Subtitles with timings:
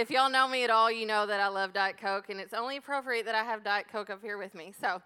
[0.00, 2.54] if y'all know me at all, you know that I love Diet Coke, and it's
[2.54, 4.72] only appropriate that I have Diet Coke up here with me.
[4.80, 5.02] So,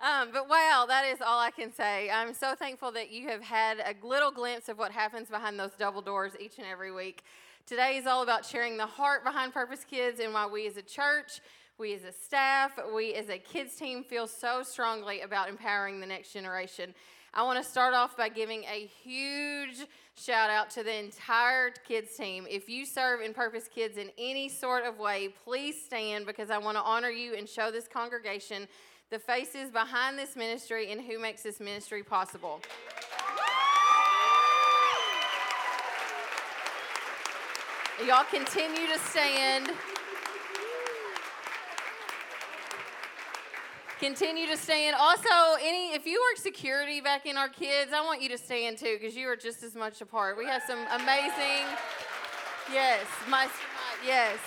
[0.00, 2.08] um, but wow, that is all I can say.
[2.10, 5.72] I'm so thankful that you have had a little glimpse of what happens behind those
[5.76, 7.24] double doors each and every week.
[7.66, 10.82] Today is all about sharing the heart behind Purpose Kids and why we as a
[10.82, 11.40] church,
[11.76, 16.06] we as a staff, we as a kids team feel so strongly about empowering the
[16.06, 16.94] next generation.
[17.38, 19.84] I want to start off by giving a huge
[20.14, 22.46] shout out to the entire kids team.
[22.48, 26.56] If you serve in Purpose Kids in any sort of way, please stand because I
[26.56, 28.66] want to honor you and show this congregation
[29.10, 32.58] the faces behind this ministry and who makes this ministry possible.
[38.06, 39.72] Y'all continue to stand.
[43.98, 44.94] Continue to stand.
[44.94, 45.30] Also,
[45.62, 48.98] any if you work security back in our kids, I want you to stand too
[49.00, 50.36] because you are just as much a part.
[50.36, 51.64] We have some amazing.
[52.70, 53.48] Yes, my
[54.04, 54.38] yes.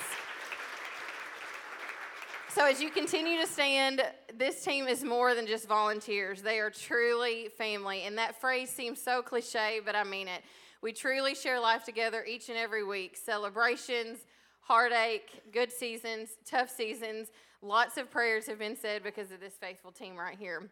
[2.50, 4.04] So as you continue to stand,
[4.38, 6.44] this team is more than just volunteers.
[6.44, 10.44] They are truly family, and that phrase seems so cliche, but I mean it.
[10.84, 13.18] We truly share life together each and every week.
[13.18, 14.20] Celebrations,
[14.62, 17.30] heartache, good seasons, tough seasons
[17.62, 20.70] Lots of prayers have been said because of this faithful team right here.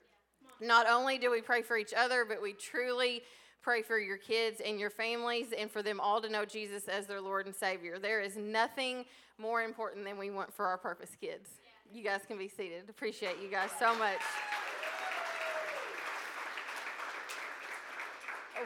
[0.61, 3.23] Not only do we pray for each other, but we truly
[3.61, 7.05] pray for your kids and your families and for them all to know Jesus as
[7.05, 7.99] their Lord and Savior.
[7.99, 9.03] There is nothing
[9.37, 11.49] more important than we want for our purpose kids.
[11.91, 12.89] You guys can be seated.
[12.89, 14.21] Appreciate you guys so much.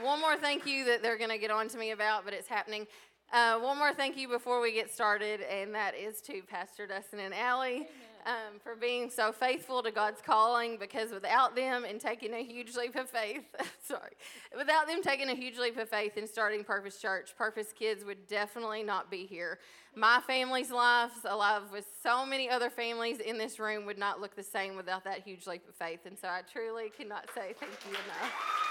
[0.03, 2.47] One more thank you that they're going to get on to me about, but it's
[2.47, 2.87] happening.
[3.33, 7.19] Uh, one more thank you before we get started, and that is to Pastor Dustin
[7.19, 7.75] and Allie.
[7.75, 12.43] Amen um, for being so faithful to God's calling because without them and taking a
[12.43, 13.43] huge leap of faith,
[13.83, 14.11] sorry,
[14.57, 18.27] without them taking a huge leap of faith and starting Purpose Church, Purpose Kids would
[18.27, 19.59] definitely not be here.
[19.95, 24.35] My family's lives, alive with so many other families in this room, would not look
[24.35, 26.01] the same without that huge leap of faith.
[26.05, 28.70] And so I truly cannot say thank you enough.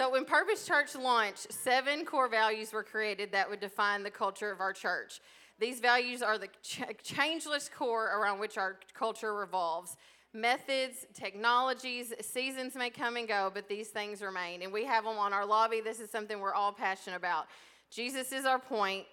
[0.00, 4.50] So, when Purpose Church launched, seven core values were created that would define the culture
[4.50, 5.20] of our church.
[5.58, 9.98] These values are the ch- changeless core around which our culture revolves.
[10.32, 14.62] Methods, technologies, seasons may come and go, but these things remain.
[14.62, 15.82] And we have them on our lobby.
[15.82, 17.48] This is something we're all passionate about.
[17.90, 19.04] Jesus is our point,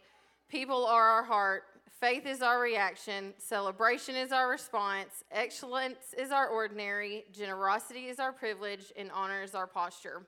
[0.47, 1.63] people are our heart,
[1.99, 8.31] faith is our reaction, celebration is our response, excellence is our ordinary, generosity is our
[8.31, 10.21] privilege, and honor is our posture.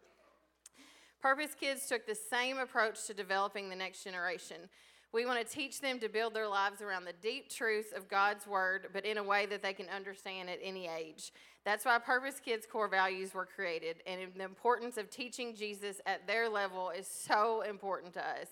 [1.21, 4.69] Purpose Kids took the same approach to developing the next generation.
[5.11, 8.47] We want to teach them to build their lives around the deep truths of God's
[8.47, 11.33] Word, but in a way that they can understand at any age.
[11.65, 16.25] That's why Purpose Kids core values were created, and the importance of teaching Jesus at
[16.25, 18.47] their level is so important to us.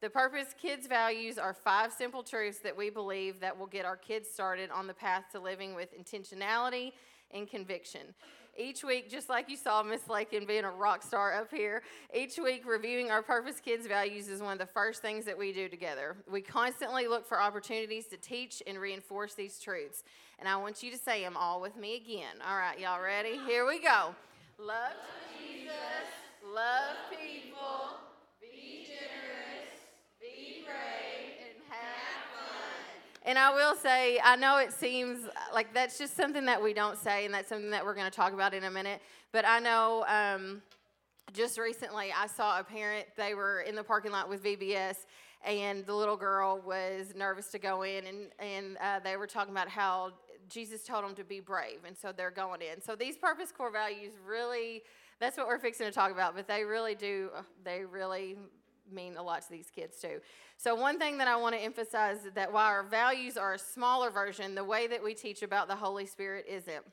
[0.00, 3.96] The Purpose Kids values are five simple truths that we believe that will get our
[3.96, 6.92] kids started on the path to living with intentionality
[7.32, 8.14] and conviction
[8.58, 11.82] each week, just like you saw Miss Lakin being a rock star up here,
[12.12, 15.52] each week reviewing our Purpose Kids values is one of the first things that we
[15.52, 16.16] do together.
[16.30, 20.02] We constantly look for opportunities to teach and reinforce these truths.
[20.38, 22.36] And I want you to say them all with me again.
[22.46, 23.38] All right, y'all ready?
[23.46, 24.14] Here we go.
[24.58, 24.92] Love
[25.38, 25.72] Jesus,
[26.52, 27.98] love people,
[28.40, 29.70] be generous,
[30.20, 32.18] be brave, and have
[33.24, 36.96] and I will say, I know it seems like that's just something that we don't
[36.96, 39.00] say, and that's something that we're going to talk about in a minute.
[39.32, 40.62] But I know um,
[41.32, 44.96] just recently I saw a parent, they were in the parking lot with VBS,
[45.44, 49.52] and the little girl was nervous to go in, and, and uh, they were talking
[49.52, 50.12] about how
[50.48, 52.80] Jesus told them to be brave, and so they're going in.
[52.80, 54.82] So these purpose core values really,
[55.20, 57.30] that's what we're fixing to talk about, but they really do,
[57.64, 58.36] they really
[58.92, 60.20] mean a lot to these kids too.
[60.56, 63.58] So, one thing that I want to emphasize is that while our values are a
[63.58, 66.84] smaller version, the way that we teach about the Holy Spirit isn't.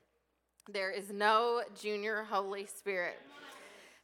[0.71, 3.19] There is no junior Holy Spirit.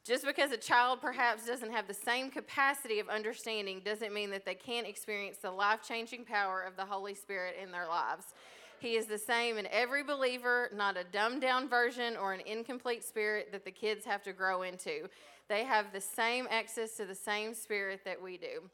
[0.04, 4.46] Just because a child perhaps doesn't have the same capacity of understanding doesn't mean that
[4.46, 8.34] they can't experience the life changing power of the Holy Spirit in their lives.
[8.80, 13.04] He is the same in every believer, not a dumbed down version or an incomplete
[13.04, 15.08] spirit that the kids have to grow into.
[15.52, 18.70] They have the same access to the same spirit that we do.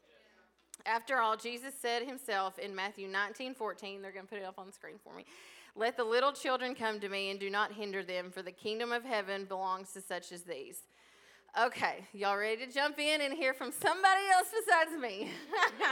[0.86, 4.60] After all, Jesus said himself in Matthew 19 14, they're going to put it up
[4.60, 5.24] on the screen for me.
[5.74, 8.92] Let the little children come to me and do not hinder them, for the kingdom
[8.92, 10.82] of heaven belongs to such as these.
[11.60, 15.32] Okay, y'all ready to jump in and hear from somebody else besides me?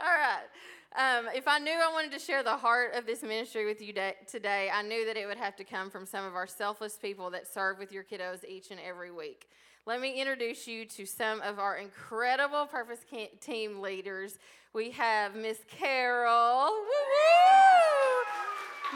[0.00, 0.46] All right.
[0.94, 3.92] Um, if I knew I wanted to share the heart of this ministry with you
[3.92, 6.94] da- today, I knew that it would have to come from some of our selfless
[6.94, 9.48] people that serve with your kiddos each and every week.
[9.86, 12.98] Let me introduce you to some of our incredible purpose
[13.40, 14.38] team leaders.
[14.74, 16.70] We have Miss Carol,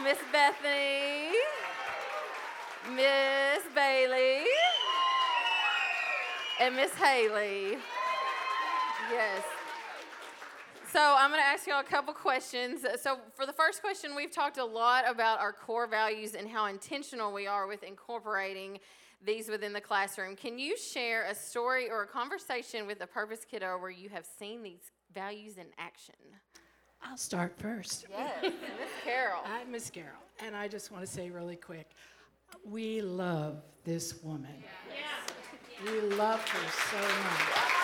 [0.03, 1.31] Miss Bethany,
[2.93, 4.45] Miss Bailey,
[6.61, 7.77] and Miss Haley.
[9.11, 9.43] Yes.
[10.93, 12.85] So I'm going to ask y'all a couple questions.
[13.01, 16.67] So for the first question, we've talked a lot about our core values and how
[16.67, 18.79] intentional we are with incorporating
[19.25, 20.35] these within the classroom.
[20.35, 24.25] Can you share a story or a conversation with a purpose kiddo where you have
[24.25, 26.15] seen these values in action?
[27.03, 28.05] I'll start first.
[28.09, 28.53] Yes, Miss
[29.03, 29.41] Carol.
[29.45, 31.91] I'm Miss Carol, and I just want to say really quick,
[32.63, 34.63] we love this woman.
[34.89, 35.91] Yeah.
[35.91, 37.75] We love her so much.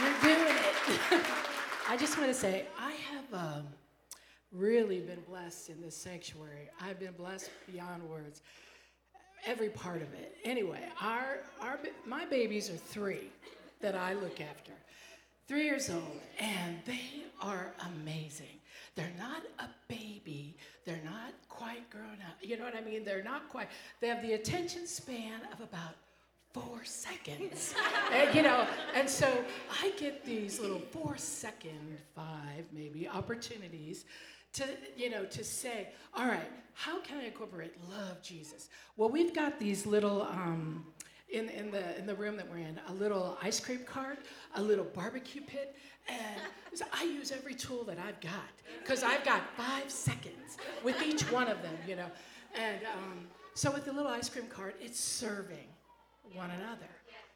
[0.00, 1.24] You're doing it.
[1.88, 3.66] I just want to say, I have um,
[4.50, 6.68] really been blessed in this sanctuary.
[6.80, 8.40] I've been blessed beyond words
[9.46, 10.36] every part of it.
[10.44, 13.28] Anyway, our, our, my babies are three
[13.80, 14.72] that I look after.
[15.46, 18.46] Three years old, and they are amazing.
[18.94, 20.56] They're not a baby.
[20.86, 22.36] They're not quite grown up.
[22.40, 23.04] You know what I mean?
[23.04, 23.68] They're not quite.
[24.00, 25.96] They have the attention span of about
[26.54, 27.74] four seconds.
[28.12, 29.44] and, you know, and so
[29.82, 34.04] I get these little four second, five maybe opportunities
[34.54, 34.64] to,
[34.96, 38.68] you know, to say, all right, how can I incorporate love Jesus?
[38.96, 40.86] Well, we've got these little, um,
[41.28, 44.18] in, in, the, in the room that we're in, a little ice cream cart,
[44.56, 45.76] a little barbecue pit,
[46.08, 46.40] and
[46.74, 51.22] so I use every tool that I've got because I've got five seconds with each
[51.30, 52.10] one of them, you know.
[52.54, 55.66] And um, so with the little ice cream cart, it's serving
[56.34, 56.90] one another.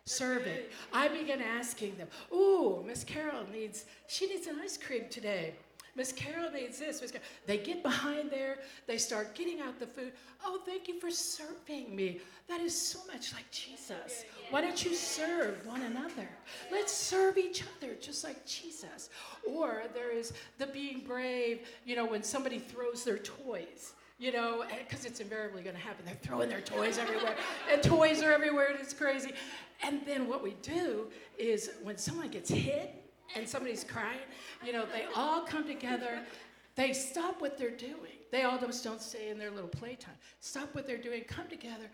[0.05, 0.59] serving.
[0.93, 5.55] I begin asking them, "Ooh, Miss Carol needs she needs an ice cream today."
[5.99, 7.03] Miss Carol needs this.
[7.03, 7.27] Miss Carol.
[7.47, 8.61] They get behind there.
[8.87, 10.13] They start getting out the food.
[10.45, 12.21] Oh, thank you for serving me.
[12.49, 14.25] That is so much like Jesus.
[14.51, 16.29] Why don't you serve one another?
[16.71, 19.11] Let's serve each other just like Jesus.
[19.47, 24.63] Or there is the being brave, you know, when somebody throws their toys you know,
[24.63, 26.05] eh, because it's invariably going to happen.
[26.05, 27.37] They're throwing their toys everywhere,
[27.73, 29.33] and toys are everywhere, and it's crazy.
[29.85, 31.07] And then what we do
[31.39, 32.98] is when someone gets hit,
[33.37, 34.19] and somebody's crying,
[34.65, 36.21] you know, they all come together.
[36.75, 38.19] They stop what they're doing.
[38.31, 40.15] They all just don't stay in their little playtime.
[40.41, 41.91] Stop what they're doing, come together.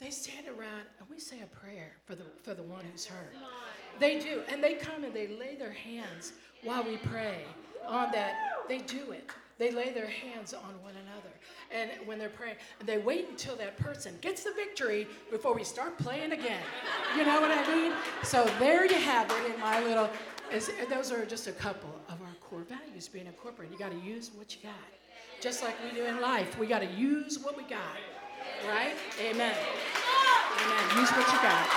[0.00, 3.32] They stand around and we say a prayer for the, for the one who's hurt.
[4.00, 4.42] They do.
[4.48, 6.32] And they come and they lay their hands
[6.62, 7.44] while we pray
[7.86, 8.34] on that.
[8.68, 9.30] They do it.
[9.56, 11.30] They lay their hands on one another.
[11.70, 15.62] And when they're praying, and they wait until that person gets the victory before we
[15.62, 16.62] start playing again.
[17.16, 17.92] You know what I mean?
[18.24, 20.10] So there you have it in my little
[20.88, 23.72] those are just a couple of our core values being incorporated.
[23.72, 24.72] You got to use what you got.
[25.40, 27.80] Just like we do in life, we got to use what we got.
[28.68, 28.94] Right?
[29.20, 29.54] Amen.
[30.62, 30.98] Amen.
[30.98, 31.68] Use what you got.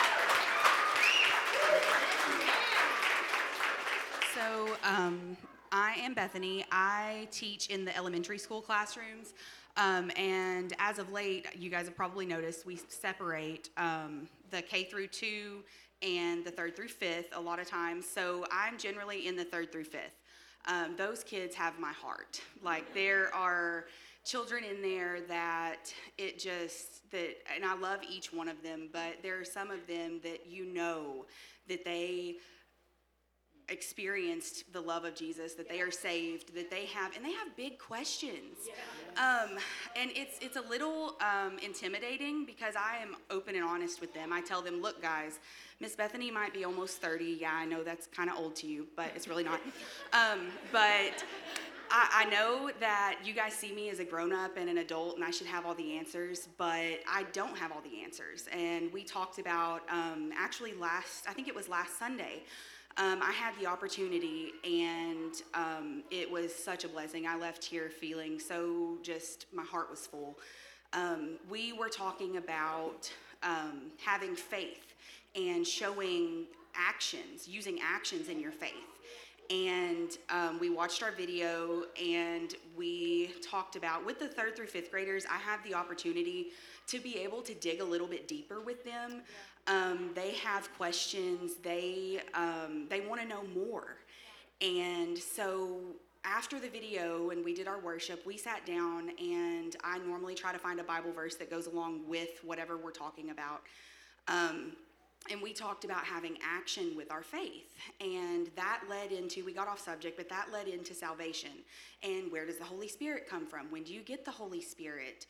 [4.34, 5.36] So, um,
[5.72, 6.64] I am Bethany.
[6.72, 9.34] I teach in the elementary school classrooms.
[9.76, 14.86] Um, and as of late, you guys have probably noticed we separate um, the K
[14.86, 15.64] through 2
[16.02, 18.08] and the third through fifth a lot of times.
[18.08, 20.22] So I'm generally in the third through fifth.
[20.68, 22.42] Um, those kids have my heart.
[22.62, 23.86] Like there are
[24.26, 29.18] children in there that it just that and I love each one of them, but
[29.24, 31.26] there are some of them that you know
[31.70, 32.36] that they
[33.70, 37.56] experienced the love of Jesus, that they are saved, that they have, and they have
[37.56, 38.70] big questions.
[39.18, 39.58] Um,
[39.96, 44.32] and it's it's a little um, intimidating because I am open and honest with them.
[44.32, 45.40] I tell them, look, guys,
[45.80, 47.38] Miss Bethany might be almost 30.
[47.42, 49.60] Yeah, I know that's kind of old to you, but it's really not.
[50.14, 51.24] Um, but
[51.92, 55.16] I, I, know that you guys see me as a grown up and an adult,
[55.16, 58.48] and I should have all the answers, but I don't have all the answers.
[58.52, 62.44] And we talked about um, actually last, I think it was last Sunday.
[63.00, 67.28] Um, I had the opportunity, and um, it was such a blessing.
[67.28, 70.40] I left here feeling so just, my heart was full.
[70.94, 73.12] Um, we were talking about
[73.44, 74.96] um, having faith
[75.36, 78.72] and showing actions, using actions in your faith.
[79.50, 84.92] And um, we watched our video and we talked about with the third through fifth
[84.92, 86.48] graders, I have the opportunity
[86.88, 89.22] to be able to dig a little bit deeper with them.
[89.68, 93.98] Um, they have questions, they, um, they want to know more.
[94.62, 95.80] And so
[96.24, 100.52] after the video and we did our worship, we sat down and I normally try
[100.52, 103.62] to find a Bible verse that goes along with whatever we're talking about.
[104.28, 104.74] Um,
[105.30, 107.76] and we talked about having action with our faith.
[108.00, 111.52] And that led into we got off subject but that led into salvation.
[112.04, 113.70] And where does the holy spirit come from?
[113.70, 115.26] When do you get the holy spirit?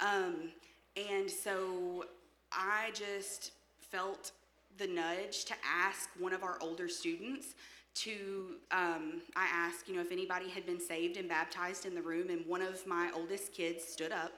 [0.00, 0.50] Um,
[0.96, 2.06] and so
[2.52, 3.52] i just
[3.92, 4.32] felt
[4.78, 7.54] the nudge to ask one of our older students
[7.94, 12.00] to um, i asked you know if anybody had been saved and baptized in the
[12.00, 14.32] room and one of my oldest kids stood up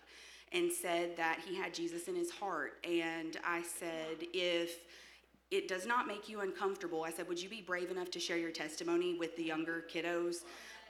[0.53, 4.81] and said that he had jesus in his heart and i said if
[5.55, 7.05] it does not make you uncomfortable.
[7.05, 10.39] I said, Would you be brave enough to share your testimony with the younger kiddos?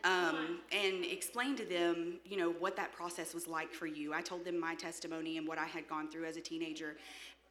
[0.05, 4.13] Um, and explain to them, you know, what that process was like for you.
[4.13, 6.97] I told them my testimony and what I had gone through as a teenager.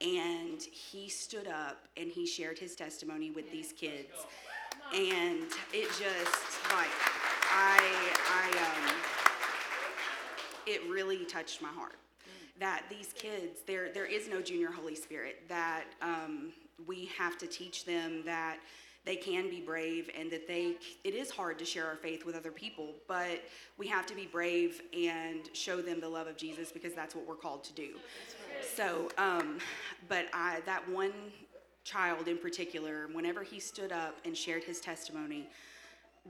[0.04, 4.12] And he stood up and he shared his testimony with these kids.
[4.94, 6.92] And it just, like,
[7.52, 7.80] I,
[8.30, 8.96] I, um,
[10.68, 11.96] it really touched my heart
[12.60, 16.52] that these kids, there, there is no junior Holy Spirit, that, um,
[16.88, 18.58] we have to teach them that
[19.06, 22.36] they can be brave and that they it is hard to share our faith with
[22.36, 23.44] other people but
[23.78, 27.28] we have to be brave and show them the love of jesus because that's what
[27.28, 27.90] we're called to do
[28.76, 29.58] so um,
[30.08, 31.14] but i that one
[31.84, 35.48] child in particular whenever he stood up and shared his testimony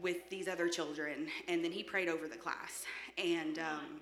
[0.01, 2.83] with these other children and then he prayed over the class
[3.17, 3.99] and um,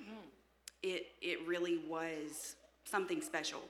[0.82, 3.62] it it really was something special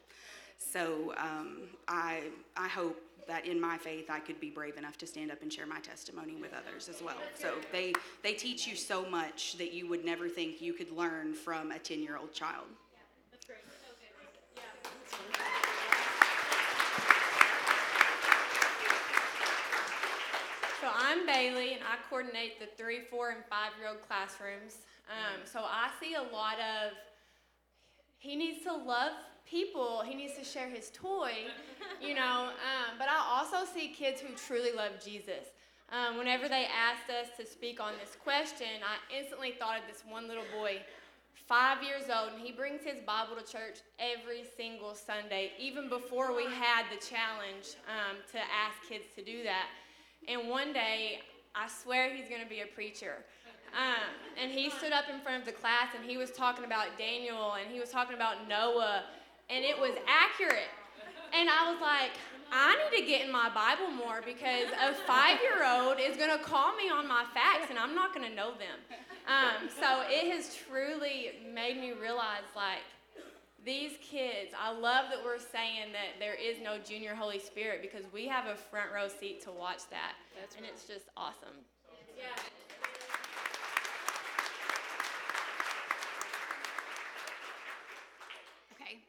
[0.72, 2.24] so um, I,
[2.56, 5.51] I hope that in my faith I could be brave enough to stand up and
[5.51, 7.18] share my testimony with others as well.
[7.36, 11.34] So they, they teach you so much that you would never think you could learn
[11.34, 12.65] from a 10 year old child.
[21.12, 24.77] I'm Bailey, and I coordinate the three, four, and five year old classrooms.
[25.12, 26.94] Um, so I see a lot of
[28.18, 29.12] he needs to love
[29.46, 31.34] people, he needs to share his toy,
[32.01, 32.51] you know.
[32.56, 35.51] Um, but I also see kids who truly love Jesus.
[35.91, 40.03] Um, whenever they asked us to speak on this question, I instantly thought of this
[40.08, 40.80] one little boy,
[41.46, 46.34] five years old, and he brings his Bible to church every single Sunday, even before
[46.34, 49.68] we had the challenge um, to ask kids to do that.
[50.28, 51.20] And one day,
[51.56, 53.25] I swear he's going to be a preacher.
[53.74, 54.12] Um,
[54.42, 57.54] and he stood up in front of the class and he was talking about Daniel
[57.54, 59.04] and he was talking about Noah
[59.50, 60.72] and it was accurate.
[61.34, 62.12] And I was like,
[62.51, 66.38] I need to get in my Bible more because a five year old is going
[66.38, 68.80] to call me on my facts and I'm not going to know them.
[69.28, 72.84] Um, so it has truly made me realize like,
[73.63, 78.06] these kids, I love that we're saying that there is no junior Holy Spirit because
[78.12, 80.13] we have a front row seat to watch that.
[80.39, 80.74] That's and right.
[80.74, 81.62] it's just awesome.
[82.18, 82.25] Yeah.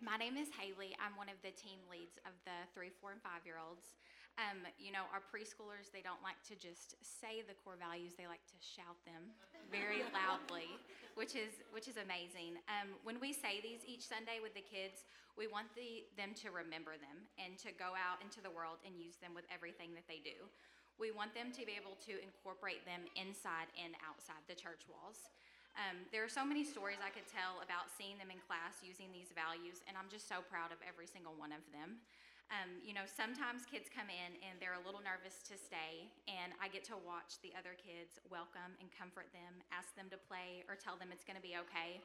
[0.02, 0.98] My name is Haley.
[0.98, 3.94] I'm one of the team leads of the three, four, and five year olds.
[4.40, 8.24] Um, you know, our preschoolers, they don't like to just say the core values, they
[8.24, 9.36] like to shout them
[9.68, 10.72] very loudly,
[11.20, 12.56] which is, which is amazing.
[12.64, 15.04] Um, when we say these each Sunday with the kids,
[15.36, 18.96] we want the, them to remember them and to go out into the world and
[18.96, 20.48] use them with everything that they do.
[20.96, 25.28] We want them to be able to incorporate them inside and outside the church walls.
[25.72, 29.08] Um, there are so many stories I could tell about seeing them in class using
[29.08, 32.04] these values, and I'm just so proud of every single one of them.
[32.52, 36.52] Um, you know, sometimes kids come in and they're a little nervous to stay, and
[36.60, 40.60] I get to watch the other kids welcome and comfort them, ask them to play,
[40.68, 42.04] or tell them it's going to be okay.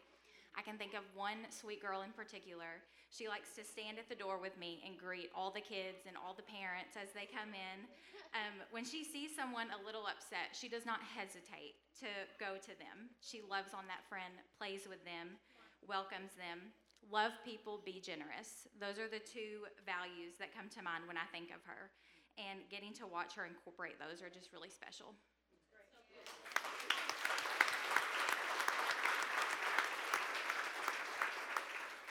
[0.55, 2.79] I can think of one sweet girl in particular.
[3.11, 6.15] She likes to stand at the door with me and greet all the kids and
[6.15, 7.77] all the parents as they come in.
[8.31, 12.73] Um, when she sees someone a little upset, she does not hesitate to go to
[12.79, 13.11] them.
[13.19, 15.35] She loves on that friend, plays with them,
[15.85, 16.71] welcomes them.
[17.11, 18.67] Love people, be generous.
[18.79, 21.91] Those are the two values that come to mind when I think of her.
[22.37, 25.15] And getting to watch her incorporate those are just really special.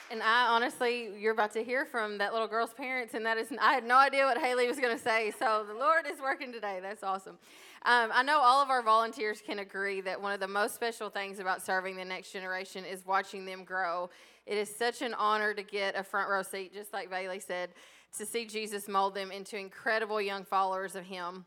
[0.09, 3.49] And I honestly, you're about to hear from that little girl's parents, and that is,
[3.59, 5.33] I had no idea what Haley was going to say.
[5.37, 6.79] So the Lord is working today.
[6.81, 7.37] That's awesome.
[7.83, 11.09] Um, I know all of our volunteers can agree that one of the most special
[11.09, 14.09] things about serving the next generation is watching them grow.
[14.47, 17.71] It is such an honor to get a front row seat, just like Bailey said,
[18.17, 21.45] to see Jesus mold them into incredible young followers of Him.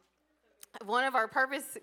[0.85, 1.79] One of our purpose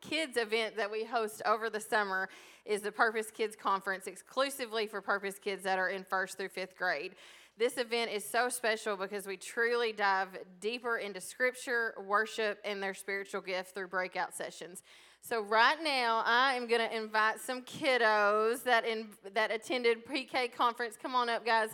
[0.00, 2.28] kids event that we host over the summer
[2.64, 6.76] is the Purpose Kids Conference exclusively for Purpose Kids that are in first through fifth
[6.76, 7.16] grade.
[7.58, 10.28] This event is so special because we truly dive
[10.60, 14.82] deeper into scripture, worship, and their spiritual gift through breakout sessions.
[15.22, 20.52] So right now, I am going to invite some kiddos that in, that attended PK
[20.52, 20.96] conference.
[21.00, 21.70] Come on up, guys.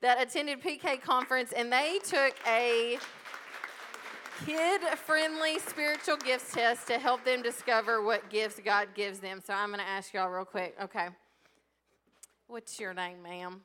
[0.00, 2.98] That attended PK conference, and they took a
[4.46, 9.42] kid friendly spiritual gifts test to help them discover what gifts God gives them.
[9.44, 10.74] So I'm going to ask y'all real quick.
[10.82, 11.08] Okay.
[12.46, 13.60] What's your name, ma'am?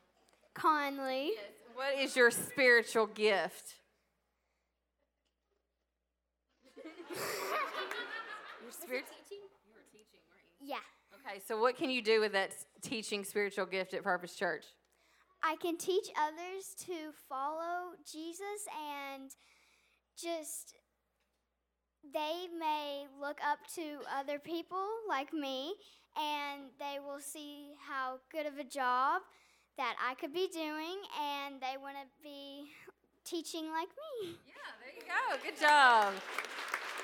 [0.54, 1.32] Conley.
[1.74, 3.76] What is your spiritual gift?
[8.64, 9.06] your spirit-
[10.66, 10.78] Yeah.
[11.14, 14.66] Okay, so what can you do with that teaching spiritual gift at Purpose Church?
[15.44, 18.66] I can teach others to follow Jesus
[19.14, 19.30] and
[20.18, 20.74] just
[22.14, 25.76] they may look up to other people like me
[26.18, 29.22] and they will see how good of a job
[29.78, 32.72] that I could be doing and they want to be
[33.24, 34.38] teaching like me.
[34.48, 35.38] Yeah, there you go.
[35.44, 36.14] Good job.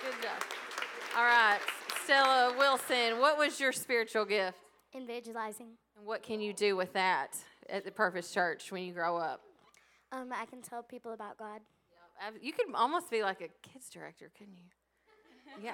[0.02, 0.42] Good job.
[1.18, 1.60] All right,
[2.04, 4.58] Stella Wilson, what was your spiritual gift?
[4.96, 5.68] Evangelizing.
[5.98, 7.36] And what can you do with that
[7.70, 9.42] at the Purpose Church when you grow up?
[10.12, 11.62] Um, I can tell people about God.
[12.42, 14.64] You could almost be like a kids director, couldn't you?
[15.62, 15.74] Yeah.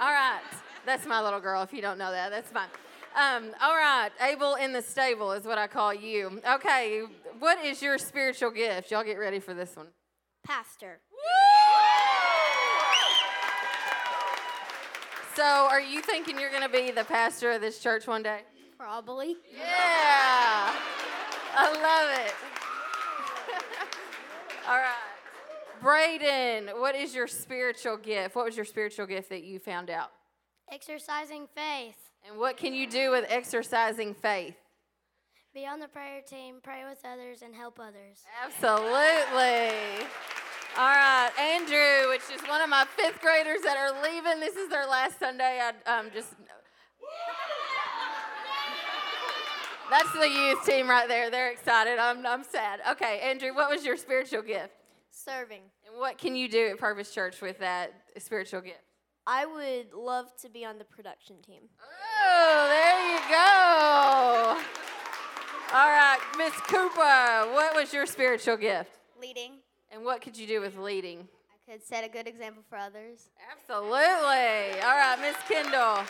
[0.00, 0.40] All right.
[0.86, 1.62] That's my little girl.
[1.62, 2.68] If you don't know that, that's fine.
[3.14, 4.08] Um, all right.
[4.22, 6.40] Abel in the stable is what I call you.
[6.48, 7.02] Okay.
[7.38, 8.90] What is your spiritual gift?
[8.90, 9.88] Y'all get ready for this one.
[10.44, 11.00] Pastor.
[15.34, 18.40] So, are you thinking you're going to be the pastor of this church one day?
[18.78, 19.36] Probably.
[19.56, 20.74] Yeah.
[21.54, 22.34] I love it.
[24.68, 24.92] All right.
[25.80, 28.36] Braden, what is your spiritual gift?
[28.36, 30.10] What was your spiritual gift that you found out?
[30.70, 31.96] Exercising faith.
[32.28, 34.56] And what can you do with exercising faith?
[35.54, 38.18] Be on the prayer team, pray with others, and help others.
[38.44, 40.06] Absolutely.
[40.74, 44.40] All right, Andrew, which is one of my fifth graders that are leaving.
[44.40, 45.60] This is their last Sunday.
[45.60, 46.34] I um, just.
[49.90, 51.30] That's the youth team right there.
[51.30, 51.98] They're excited.
[51.98, 52.80] I'm, I'm sad.
[52.92, 54.72] Okay, Andrew, what was your spiritual gift?
[55.10, 55.60] Serving.
[55.86, 58.80] And what can you do at Purpose Church with that spiritual gift?
[59.26, 61.64] I would love to be on the production team.
[62.24, 64.62] Oh, there you go.
[65.76, 68.98] All right, Miss Cooper, what was your spiritual gift?
[69.20, 69.61] Leading.
[69.92, 71.28] And what could you do with leading?
[71.68, 73.28] I could set a good example for others.
[73.52, 74.80] Absolutely.
[74.80, 76.04] All right, Miss Kendall.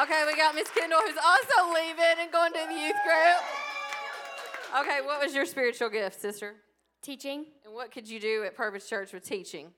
[0.00, 4.80] Okay, we got Miss Kendall who's also leaving and going to the youth group.
[4.80, 6.54] Okay, what was your spiritual gift, sister?
[7.02, 7.46] Teaching.
[7.66, 9.72] And what could you do at Purpose Church with teaching?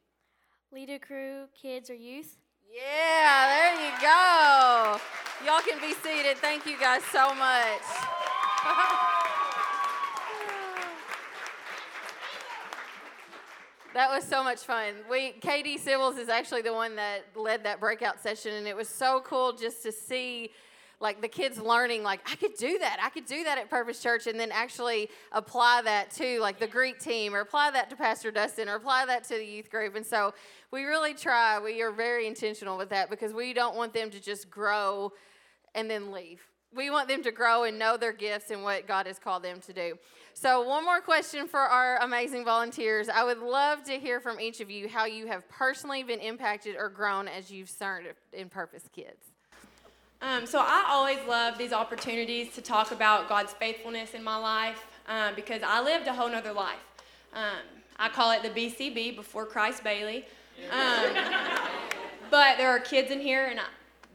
[0.73, 2.37] Lead a crew, kids, or youth.
[2.73, 5.01] Yeah, there you go.
[5.45, 6.39] Y'all can be seated.
[6.39, 9.07] Thank you guys so much.
[13.93, 14.95] That was so much fun.
[15.11, 18.89] We Katie Sibbles is actually the one that led that breakout session, and it was
[18.89, 20.53] so cool just to see
[21.01, 23.01] like the kids learning like I could do that.
[23.03, 26.69] I could do that at Purpose Church and then actually apply that to like the
[26.69, 29.97] greet team or apply that to Pastor Dustin or apply that to the youth group.
[29.97, 30.35] And so
[30.71, 31.59] we really try.
[31.59, 35.13] We are very intentional with that because we don't want them to just grow
[35.75, 36.50] and then leave.
[36.75, 39.61] We want them to grow and know their gifts and what God has called them
[39.63, 39.99] to do.
[40.35, 43.09] So, one more question for our amazing volunteers.
[43.09, 46.77] I would love to hear from each of you how you have personally been impacted
[46.77, 49.33] or grown as you've served in Purpose Kids.
[50.23, 54.87] Um, so I always love these opportunities to talk about God's faithfulness in my life
[55.09, 56.79] um, because I lived a whole nother life.
[57.33, 60.25] Um, I call it the BCB, before Christ Bailey.
[60.71, 61.15] Um,
[62.31, 63.65] but there are kids in here, and I,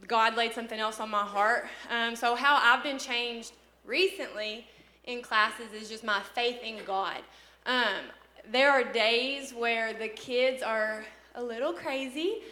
[0.08, 1.68] God laid something else on my heart.
[1.90, 3.54] Um, so how I've been changed
[3.86, 4.68] recently
[5.06, 7.20] in classes is just my faith in God.
[7.66, 8.06] Um,
[8.52, 12.44] there are days where the kids are a little crazy.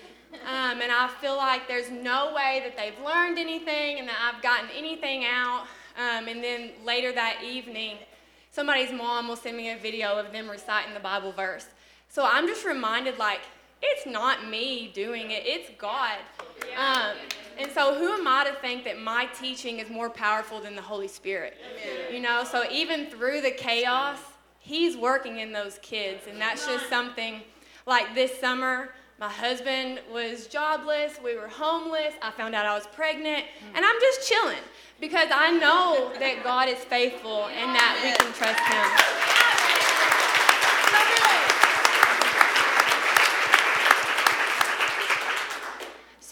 [0.48, 4.42] Um, and I feel like there's no way that they've learned anything and that I've
[4.42, 5.68] gotten anything out.
[5.96, 7.98] Um, and then later that evening,
[8.52, 11.68] somebody's mom will send me a video of them reciting the Bible verse.
[12.10, 13.42] So I'm just reminded, like,
[13.82, 16.18] it's not me doing it, it's God.
[16.78, 17.16] Um,
[17.60, 20.82] and so who am I to think that my teaching is more powerful than the
[20.82, 21.58] Holy Spirit?
[22.12, 24.20] You know, so even through the chaos,
[24.60, 26.24] He's working in those kids.
[26.30, 27.42] And that's just something
[27.86, 28.94] like this summer.
[29.20, 31.20] My husband was jobless.
[31.22, 32.14] We were homeless.
[32.22, 33.44] I found out I was pregnant.
[33.76, 34.64] And I'm just chilling
[35.02, 39.33] because I know that God is faithful and that we can trust Him.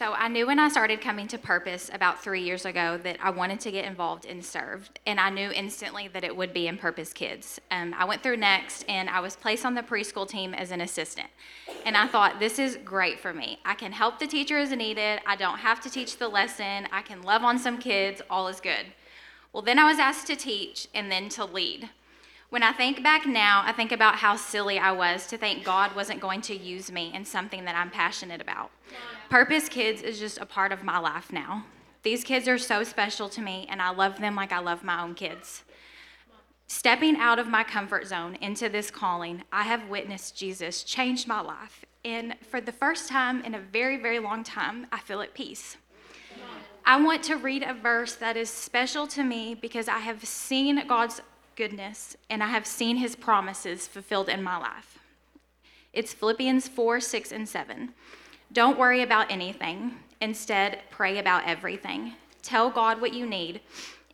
[0.02, 3.30] So I knew when I started coming to Purpose about three years ago that I
[3.30, 6.80] wanted to get involved in Serve, and I knew instantly that it would be in
[6.80, 7.62] Purpose Kids.
[7.70, 10.82] Um, I went through Next, and I was placed on the preschool team as an
[10.82, 11.28] assistant.
[11.86, 13.60] And I thought, this is great for me.
[13.64, 15.20] I can help the teacher as needed.
[15.28, 16.88] I don't have to teach the lesson.
[16.92, 18.24] I can love on some kids.
[18.28, 18.88] All is good.
[19.54, 21.92] Well, then I was asked to teach and then to lead.
[22.52, 25.96] When I think back now, I think about how silly I was to think God
[25.96, 28.72] wasn't going to use me in something that I'm passionate about.
[29.30, 31.64] Purpose Kids is just a part of my life now.
[32.04, 35.02] These kids are so special to me, and I love them like I love my
[35.02, 35.64] own kids.
[36.68, 41.40] Stepping out of my comfort zone into this calling, I have witnessed Jesus change my
[41.40, 41.86] life.
[42.04, 45.78] And for the first time in a very, very long time, I feel at peace.
[46.86, 50.86] I want to read a verse that is special to me because I have seen
[50.86, 51.22] God's
[51.56, 55.00] goodness and I have seen his promises fulfilled in my life.
[55.94, 57.94] It's Philippians 4 6 and 7.
[58.54, 59.96] Don't worry about anything.
[60.22, 62.14] Instead, pray about everything.
[62.42, 63.62] Tell God what you need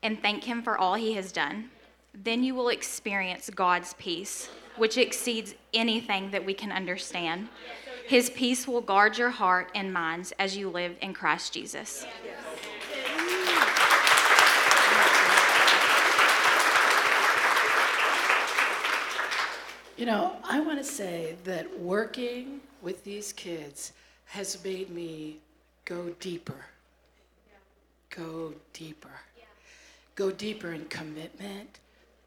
[0.03, 1.69] and thank Him for all He has done.
[2.13, 7.49] Then you will experience God's peace, which exceeds anything that we can understand.
[8.07, 12.05] His peace will guard your heart and minds as you live in Christ Jesus.
[19.97, 23.93] You know, I want to say that working with these kids
[24.25, 25.39] has made me
[25.85, 26.65] go deeper.
[28.11, 29.09] Go deeper.
[30.13, 31.79] Go deeper in commitment.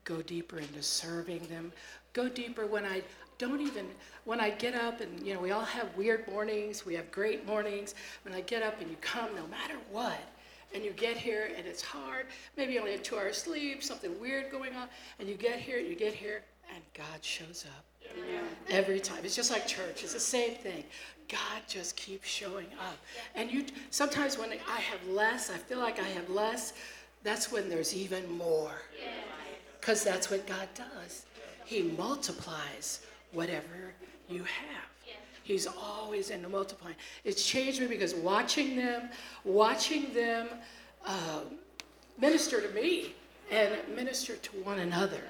[0.02, 1.70] Go deeper into serving them.
[2.12, 3.02] Go deeper when I
[3.38, 3.86] don't even,
[4.24, 7.46] when I get up and, you know, we all have weird mornings, we have great
[7.46, 7.94] mornings.
[8.24, 10.18] When I get up and you come no matter what,
[10.74, 14.20] and you get here and it's hard, maybe you only have two hours sleep, something
[14.20, 14.88] weird going on,
[15.20, 16.42] and you get here, you get here,
[16.74, 17.84] and God shows up.
[18.68, 19.18] Every time.
[19.24, 20.02] It's just like church.
[20.02, 20.84] It's the same thing.
[21.28, 22.98] God just keeps showing up.
[23.34, 26.72] And you sometimes when I have less, I feel like I have less,
[27.22, 28.82] that's when there's even more.
[29.80, 31.26] Because that's what God does.
[31.64, 33.00] He multiplies
[33.32, 33.94] whatever
[34.28, 34.90] you have.
[35.42, 36.96] He's always into multiplying.
[37.24, 39.08] It's changed me because watching them,
[39.44, 40.48] watching them
[41.04, 41.40] uh,
[42.18, 43.14] minister to me
[43.50, 45.22] and minister to one another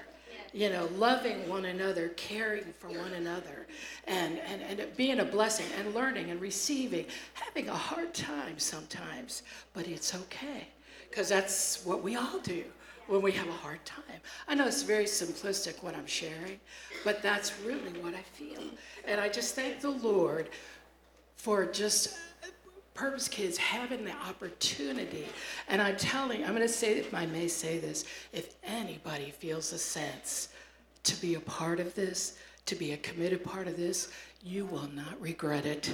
[0.52, 3.66] you know, loving one another, caring for one another,
[4.06, 9.42] and, and, and being a blessing and learning and receiving, having a hard time sometimes,
[9.74, 10.68] but it's okay
[11.08, 12.64] because that's what we all do
[13.06, 14.20] when we have a hard time.
[14.46, 16.60] I know it's very simplistic what I'm sharing,
[17.04, 18.62] but that's really what I feel.
[19.04, 20.48] And I just thank the Lord
[21.36, 22.16] for just
[23.00, 25.24] Purpose Kids having the opportunity.
[25.68, 29.72] And I'm telling, I'm going to say, if I may say this, if anybody feels
[29.72, 30.50] a sense
[31.04, 32.36] to be a part of this,
[32.66, 34.10] to be a committed part of this,
[34.42, 35.90] you will not regret it.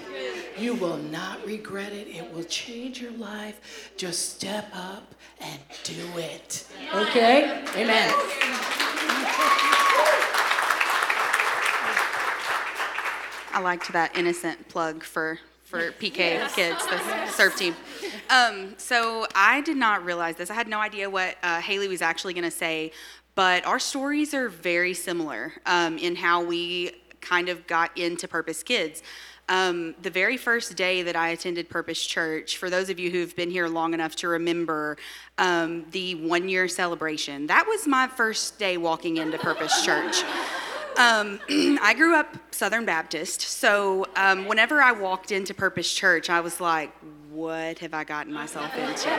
[0.58, 2.08] You will not regret it.
[2.08, 3.92] It will change your life.
[3.96, 6.66] Just step up and do it.
[6.92, 7.62] Okay?
[7.76, 8.12] Amen.
[13.52, 17.74] I liked that innocent plug for for PK kids, the serve team.
[18.30, 20.48] Um, so I did not realize this.
[20.48, 22.92] I had no idea what uh, Haley was actually going to say,
[23.34, 28.62] but our stories are very similar um, in how we kind of got into Purpose
[28.62, 29.02] Kids.
[29.48, 33.34] Um, the very first day that I attended Purpose Church, for those of you who've
[33.34, 34.96] been here long enough to remember
[35.38, 40.22] um, the one year celebration, that was my first day walking into Purpose Church.
[40.98, 41.40] Um,
[41.82, 46.60] I grew up Southern Baptist, so um, whenever I walked into Purpose Church, I was
[46.60, 46.92] like,
[47.30, 49.10] what have I gotten myself into?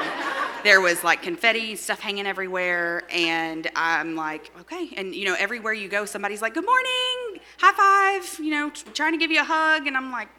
[0.63, 4.89] there was like confetti stuff hanging everywhere, and I'm like, okay.
[4.97, 7.73] And you know, everywhere you go, somebody's like, good morning, high
[8.21, 10.29] five, you know, trying to give you a hug, and I'm like,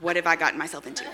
[0.00, 1.04] what have I gotten myself into?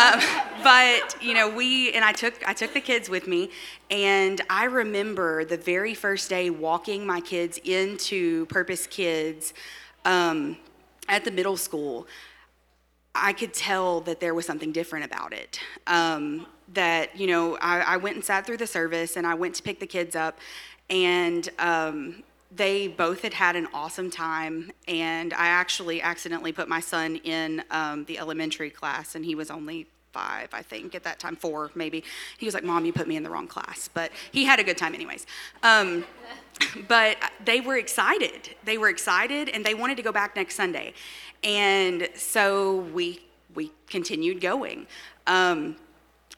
[0.00, 0.20] Um,
[0.62, 3.50] but you know, we and I took I took the kids with me,
[3.90, 9.52] and I remember the very first day walking my kids into Purpose Kids
[10.04, 10.56] um,
[11.08, 12.06] at the middle school.
[13.14, 15.60] I could tell that there was something different about it.
[15.86, 19.56] Um, that you know, I, I, went and sat through the service, and I went
[19.56, 20.38] to pick the kids up,
[20.88, 26.80] and um, they both had had an awesome time, and I actually accidentally put my
[26.80, 31.20] son in um, the elementary class, and he was only five, I think, at that
[31.20, 32.02] time, four maybe.
[32.38, 33.88] He was like, Mom, you put me in the wrong class.
[33.92, 35.26] But he had a good time, anyways.
[35.62, 36.04] Um,
[36.88, 38.54] but they were excited.
[38.64, 40.94] They were excited, and they wanted to go back next Sunday.
[41.44, 43.20] And so we,
[43.54, 44.86] we continued going.
[45.26, 45.76] Um,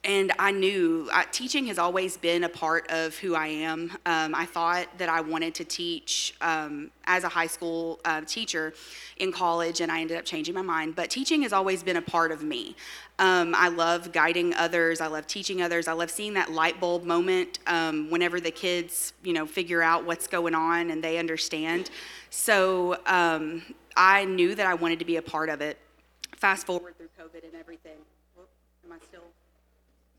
[0.05, 3.93] and I knew uh, teaching has always been a part of who I am.
[4.05, 8.75] Um, I thought that I wanted to teach um, as a high school uh, teacher
[9.19, 10.97] in college, and I ended up changing my mind.
[10.97, 12.75] But teaching has always been a part of me.
[13.21, 15.01] Um, I love guiding others.
[15.01, 15.87] I love teaching others.
[15.87, 20.05] I love seeing that light bulb moment um, whenever the kids, you know, figure out
[20.05, 21.91] what's going on and they understand.
[22.31, 23.63] So um,
[23.97, 25.79] I knew that I wanted to be a part of it.
[26.35, 27.99] Fast forward through COVID and everything.
[28.85, 29.23] am I still?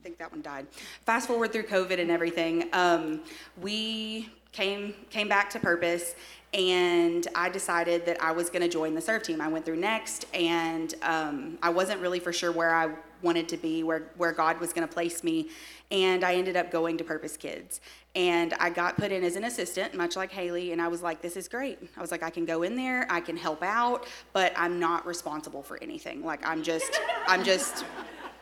[0.03, 0.67] Think that one died.
[1.05, 3.21] Fast forward through COVID and everything, um,
[3.61, 6.15] we came came back to Purpose,
[6.53, 9.39] and I decided that I was going to join the serve team.
[9.39, 13.57] I went through Next, and um, I wasn't really for sure where I wanted to
[13.57, 15.47] be, where where God was going to place me,
[15.89, 17.79] and I ended up going to Purpose Kids.
[18.13, 21.21] And I got put in as an assistant, much like Haley, and I was like,
[21.21, 21.79] this is great.
[21.97, 25.07] I was like, I can go in there, I can help out, but I'm not
[25.07, 26.23] responsible for anything.
[26.23, 27.85] Like, I'm just, I'm just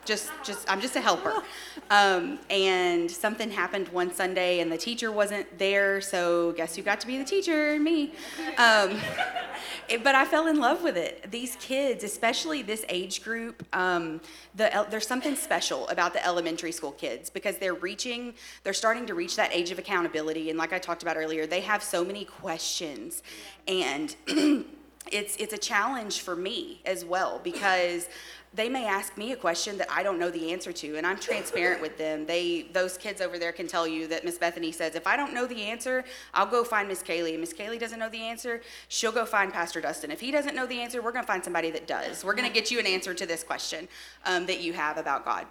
[0.06, 1.34] just just i'm just a helper.
[1.90, 7.02] Um, and something happened one sunday and the teacher wasn't there so guess who got
[7.02, 7.78] to be the teacher?
[7.80, 8.14] Me.
[8.58, 8.98] Um,
[9.90, 11.30] it, but i fell in love with it.
[11.30, 14.22] These kids especially this age group um,
[14.56, 18.34] the, there's something special about the elementary school kids because they're reaching
[18.64, 20.50] they're starting to reach that age of accountability.
[20.50, 23.22] And like i talked about earlier they have so many questions.
[23.68, 24.16] And
[25.12, 28.08] it's it's a challenge for me as well because
[28.54, 31.18] they may ask me a question that I don't know the answer to, and I'm
[31.18, 32.26] transparent with them.
[32.26, 35.34] They, those kids over there can tell you that Miss Bethany says, if I don't
[35.34, 37.32] know the answer, I'll go find Miss Kaylee.
[37.32, 40.12] And Miss Kaylee doesn't know the answer, she'll go find Pastor Dustin.
[40.12, 42.26] If he doesn't know the answer, we're going to find somebody that does.
[42.26, 43.88] We're going to get you an answer to this question
[44.26, 45.48] um, that you have about God.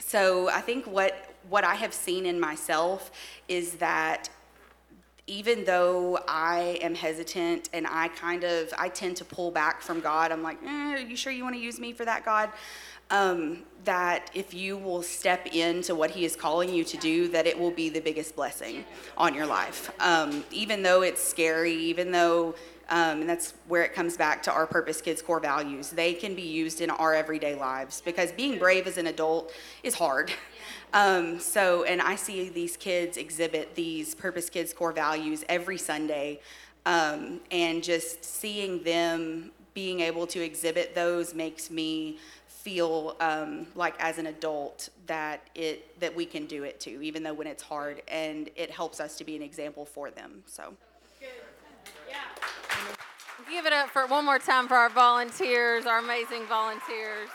[0.00, 3.10] So I think what what I have seen in myself
[3.48, 4.28] is that
[5.28, 10.00] even though I am hesitant and I kind of I tend to pull back from
[10.00, 12.50] God, I'm like, eh, are you sure you want to use me for that, God?
[13.10, 17.46] Um, that if you will step into what He is calling you to do, that
[17.46, 18.84] it will be the biggest blessing
[19.16, 19.92] on your life.
[20.00, 22.54] Um, even though it's scary, even though
[22.90, 25.90] um, and that's where it comes back to our Purpose Kids core values.
[25.90, 29.94] They can be used in our everyday lives because being brave as an adult is
[29.94, 30.32] hard.
[30.92, 36.40] Um, so, and I see these kids exhibit these Purpose Kids core values every Sunday.
[36.86, 43.94] Um, and just seeing them being able to exhibit those makes me feel um, like
[43.98, 47.62] as an adult that it that we can do it too, even though when it's
[47.62, 50.42] hard, and it helps us to be an example for them.
[50.46, 50.74] So.
[53.50, 57.28] Give it up for one more time for our volunteers, our amazing volunteers.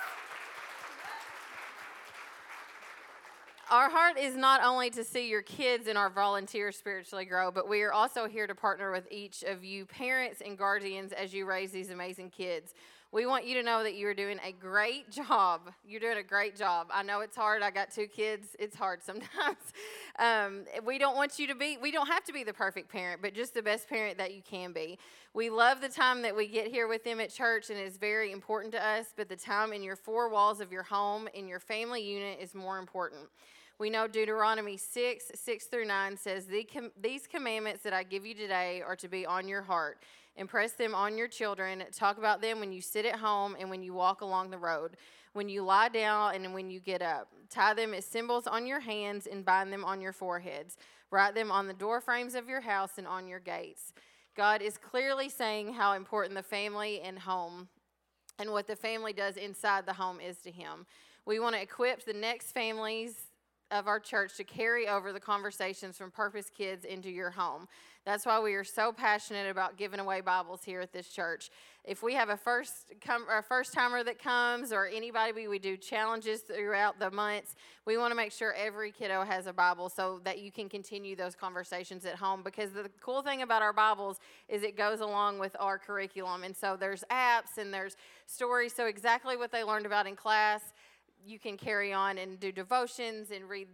[3.73, 7.67] Our heart is not only to see your kids and our volunteers spiritually grow, but
[7.67, 11.47] we are also here to partner with each of you, parents and guardians, as you
[11.47, 12.75] raise these amazing kids.
[13.11, 15.71] We want you to know that you are doing a great job.
[15.83, 16.89] You're doing a great job.
[16.93, 17.63] I know it's hard.
[17.63, 18.55] I got two kids.
[18.59, 19.57] It's hard sometimes.
[20.19, 23.23] Um, we don't want you to be, we don't have to be the perfect parent,
[23.23, 24.99] but just the best parent that you can be.
[25.33, 28.31] We love the time that we get here with them at church, and it's very
[28.31, 31.59] important to us, but the time in your four walls of your home, in your
[31.59, 33.29] family unit, is more important.
[33.79, 36.47] We know Deuteronomy 6, 6 through 9 says,
[37.01, 40.03] These commandments that I give you today are to be on your heart.
[40.35, 41.83] Impress them on your children.
[41.91, 44.97] Talk about them when you sit at home and when you walk along the road,
[45.33, 47.29] when you lie down and when you get up.
[47.49, 50.77] Tie them as symbols on your hands and bind them on your foreheads.
[51.11, 53.93] Write them on the door frames of your house and on your gates.
[54.35, 57.67] God is clearly saying how important the family and home
[58.39, 60.87] and what the family does inside the home is to Him.
[61.25, 63.27] We want to equip the next families
[63.73, 67.67] of our church to carry over the conversations from Purpose Kids into your home.
[68.05, 71.49] That's why we are so passionate about giving away Bibles here at this church.
[71.85, 75.57] If we have a first come, or a first timer that comes, or anybody, we,
[75.57, 77.55] do challenges throughout the months.
[77.85, 81.15] We want to make sure every kiddo has a Bible so that you can continue
[81.15, 82.41] those conversations at home.
[82.43, 86.55] Because the cool thing about our Bibles is it goes along with our curriculum, and
[86.55, 87.95] so there's apps and there's
[88.27, 88.73] stories.
[88.73, 90.61] So exactly what they learned about in class
[91.25, 93.67] you can carry on and do devotions and read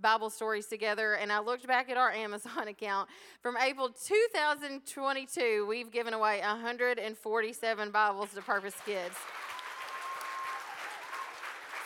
[0.00, 1.14] Bible stories together.
[1.14, 3.08] And I looked back at our Amazon account.
[3.40, 9.14] From April 2022, we've given away 147 Bibles to Purpose Kids.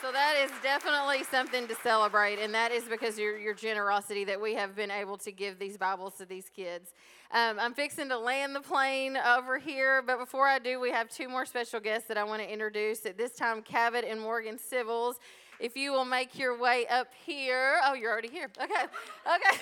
[0.07, 4.41] So that is definitely something to celebrate, and that is because your your generosity that
[4.41, 6.95] we have been able to give these Bibles to these kids.
[7.33, 11.09] Um, I'm fixing to land the plane over here, but before I do, we have
[11.09, 13.05] two more special guests that I want to introduce.
[13.05, 15.17] At this time, Cabot and Morgan Civils.
[15.59, 17.81] If you will make your way up here.
[17.85, 18.51] Oh, you're already here.
[18.63, 18.75] Okay.
[18.75, 19.59] Okay.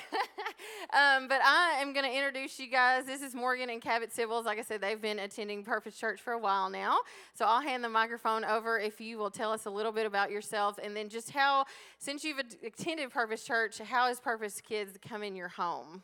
[0.93, 3.07] um, but I am going to introduce you guys.
[3.07, 4.45] This is Morgan and Cabot Civils.
[4.45, 6.97] Like I said, they've been attending Purpose Church for a while now.
[7.35, 10.31] So I'll hand the microphone over if you will tell us a little bit about
[10.31, 11.65] yourself and then just how,
[11.99, 16.03] since you've attended Purpose Church, how has Purpose Kids come in your home?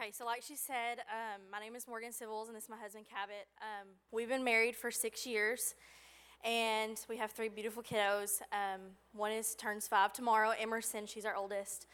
[0.00, 2.76] Okay, so like she said, um, my name is Morgan Civils, and this is my
[2.76, 3.48] husband Cabot.
[3.60, 5.74] Um, we've been married for six years,
[6.44, 8.40] and we have three beautiful kiddos.
[8.52, 8.80] Um,
[9.12, 10.52] one is turns five tomorrow.
[10.58, 11.86] Emerson, she's our oldest,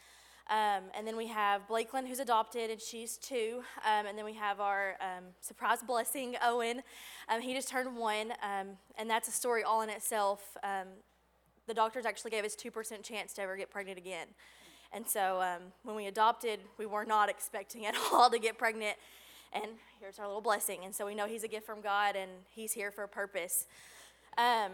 [0.50, 3.62] um, and then we have Blakeland, who's adopted, and she's two.
[3.84, 6.82] Um, and then we have our um, surprise blessing, Owen.
[7.40, 10.56] he just turned one, and that's a story all in itself
[11.66, 14.28] the doctors actually gave us 2% chance to ever get pregnant again.
[14.92, 18.96] And so um, when we adopted, we were not expecting at all to get pregnant.
[19.52, 19.66] And
[20.00, 20.80] here's our little blessing.
[20.84, 23.66] And so we know he's a gift from God and he's here for a purpose.
[24.36, 24.72] Um,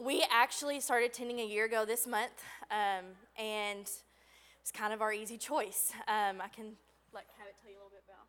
[0.00, 3.04] we actually started attending a year ago this month, um,
[3.36, 5.92] and it's kind of our easy choice.
[6.06, 6.72] Um, I can
[7.12, 8.26] like have it tell you a little bit about.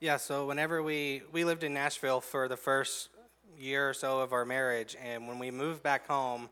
[0.00, 3.08] Yeah, so whenever we we lived in Nashville for the first
[3.56, 6.50] year or so of our marriage, and when we moved back home,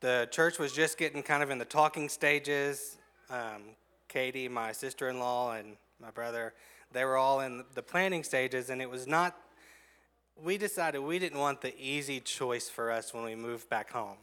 [0.00, 2.98] the church was just getting kind of in the talking stages.
[3.30, 3.62] Um,
[4.08, 6.52] Katie, my sister-in-law, and my brother,
[6.92, 9.36] they were all in the planning stages, and it was not.
[10.42, 14.16] We decided we didn't want the easy choice for us when we moved back home.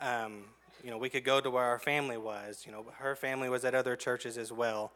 [0.00, 0.44] Um,
[0.82, 2.64] you know, we could go to where our family was.
[2.66, 4.90] You know, her family was at other churches as well.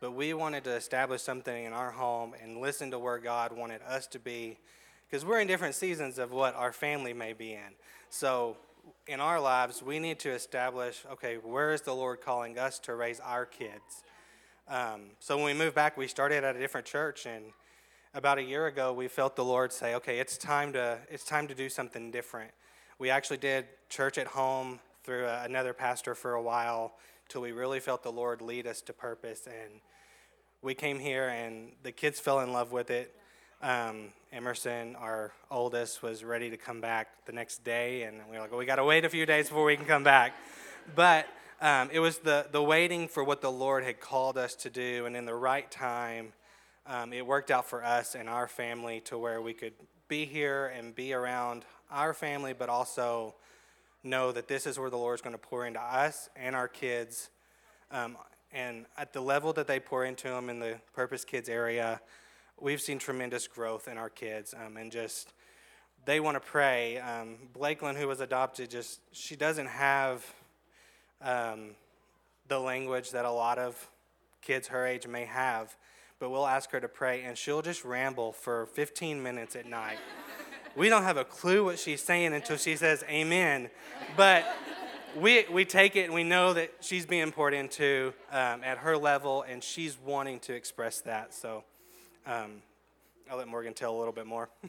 [0.00, 3.80] But we wanted to establish something in our home and listen to where God wanted
[3.82, 4.58] us to be
[5.08, 7.74] because we're in different seasons of what our family may be in.
[8.10, 8.56] So,
[9.06, 12.94] in our lives, we need to establish okay, where is the Lord calling us to
[12.94, 14.02] raise our kids?
[14.66, 17.44] Um, so, when we moved back, we started at a different church, and
[18.14, 21.46] about a year ago, we felt the Lord say, okay, it's time to, it's time
[21.48, 22.50] to do something different.
[22.98, 26.94] We actually did church at home through a, another pastor for a while
[27.28, 29.46] till we really felt the Lord lead us to purpose.
[29.46, 29.80] And
[30.62, 33.14] we came here, and the kids fell in love with it.
[33.62, 38.42] Um, Emerson, our oldest, was ready to come back the next day, and we were
[38.42, 40.32] like, well, we got to wait a few days before we can come back.
[40.94, 41.26] But
[41.60, 45.06] um, it was the, the waiting for what the Lord had called us to do,
[45.06, 46.32] and in the right time,
[46.88, 49.74] um, it worked out for us and our family to where we could
[50.08, 53.34] be here and be around our family, but also
[54.02, 56.68] know that this is where the Lord is going to pour into us and our
[56.68, 57.30] kids.
[57.90, 58.16] Um,
[58.52, 62.00] and at the level that they pour into them in the Purpose Kids area,
[62.58, 65.32] we've seen tremendous growth in our kids um, and just
[66.06, 66.98] they want to pray.
[66.98, 70.24] Um, Blakelyn, who was adopted, just she doesn't have
[71.20, 71.72] um,
[72.48, 73.90] the language that a lot of
[74.40, 75.76] kids her age may have,
[76.18, 79.98] but we'll ask her to pray, and she'll just ramble for 15 minutes at night.
[80.76, 83.70] we don't have a clue what she's saying until she says Amen,
[84.16, 84.46] but
[85.16, 88.96] we we take it and we know that she's being poured into um, at her
[88.96, 91.34] level, and she's wanting to express that.
[91.34, 91.64] So.
[92.26, 92.62] Um,
[93.30, 94.48] I'll let Morgan tell a little bit more.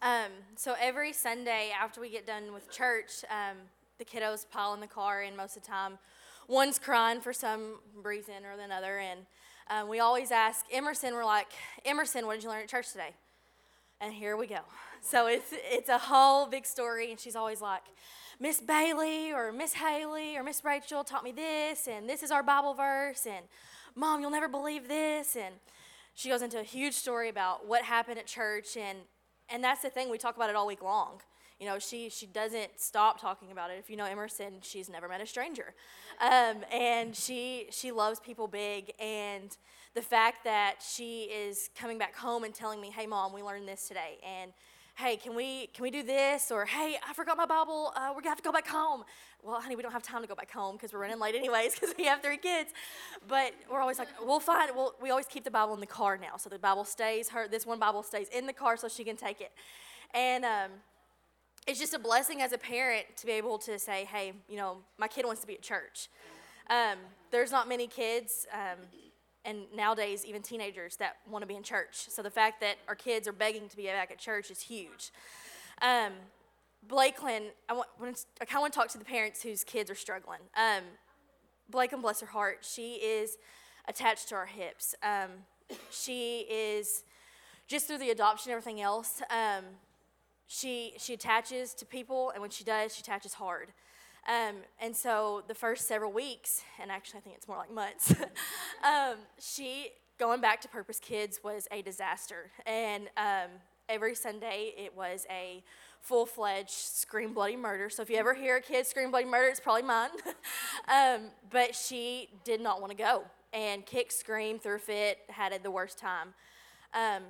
[0.00, 3.56] Um, so every Sunday after we get done with church, um,
[3.98, 5.98] the kiddos pile in the car, and most of the time,
[6.46, 8.98] one's crying for some reason or another.
[8.98, 9.26] And
[9.70, 11.48] um, we always ask Emerson, we're like,
[11.84, 13.14] Emerson, what did you learn at church today?
[14.00, 14.60] And here we go.
[15.00, 17.82] So it's, it's a whole big story, and she's always like,
[18.40, 22.42] Miss Bailey or Miss Haley or Miss Rachel taught me this, and this is our
[22.42, 23.46] Bible verse, and
[23.94, 25.36] Mom, you'll never believe this.
[25.36, 25.54] And
[26.18, 28.98] she goes into a huge story about what happened at church and
[29.50, 31.20] and that's the thing we talk about it all week long
[31.58, 33.76] you know she she doesn't stop talking about it.
[33.78, 35.74] If you know emerson she's never met a stranger.
[36.20, 38.92] Um, and she she loves people big.
[39.00, 39.56] And
[39.94, 43.68] the fact that she is coming back home and telling me hey mom we learned
[43.68, 44.18] this today.
[44.26, 44.52] And
[44.96, 46.50] hey can we can we do this?
[46.50, 47.92] or hey i forgot my bible.
[47.96, 49.04] Uh, we're gonna have to go back home.
[49.42, 51.74] Well, honey, we don't have time to go back home because we're running late anyways
[51.74, 52.72] because we have three kids.
[53.28, 56.18] But we're always like, we'll find, we'll, we always keep the Bible in the car
[56.18, 56.36] now.
[56.36, 59.16] So the Bible stays, her, this one Bible stays in the car so she can
[59.16, 59.52] take it.
[60.12, 60.70] And um,
[61.68, 64.78] it's just a blessing as a parent to be able to say, hey, you know,
[64.96, 66.08] my kid wants to be at church.
[66.70, 66.96] Um,
[67.30, 68.78] there's not many kids, um,
[69.44, 72.08] and nowadays, even teenagers that want to be in church.
[72.08, 75.12] So the fact that our kids are begging to be back at church is huge.
[75.82, 76.12] Um,
[77.68, 77.86] I, want,
[78.40, 80.40] I kind of want to talk to the parents whose kids are struggling.
[80.56, 80.84] Um,
[81.70, 83.36] bless her heart, she is
[83.86, 84.94] attached to our hips.
[85.02, 85.30] Um,
[85.90, 87.04] she is
[87.66, 89.20] just through the adoption and everything else.
[90.48, 93.68] She she attaches to people, and when she does, she attaches hard.
[94.26, 98.10] Um, and so the first several weeks, and actually I think it's more like months,
[98.84, 102.50] um, she going back to Purpose Kids was a disaster.
[102.66, 103.50] And um,
[103.88, 105.62] every Sunday it was a
[106.00, 107.88] full fledged scream bloody murder.
[107.88, 110.10] So if you ever hear a kid scream bloody murder, it's probably mine.
[110.88, 115.70] um, but she did not want to go and kick, scream, threw fit, had the
[115.70, 116.34] worst time.
[116.92, 117.22] Um,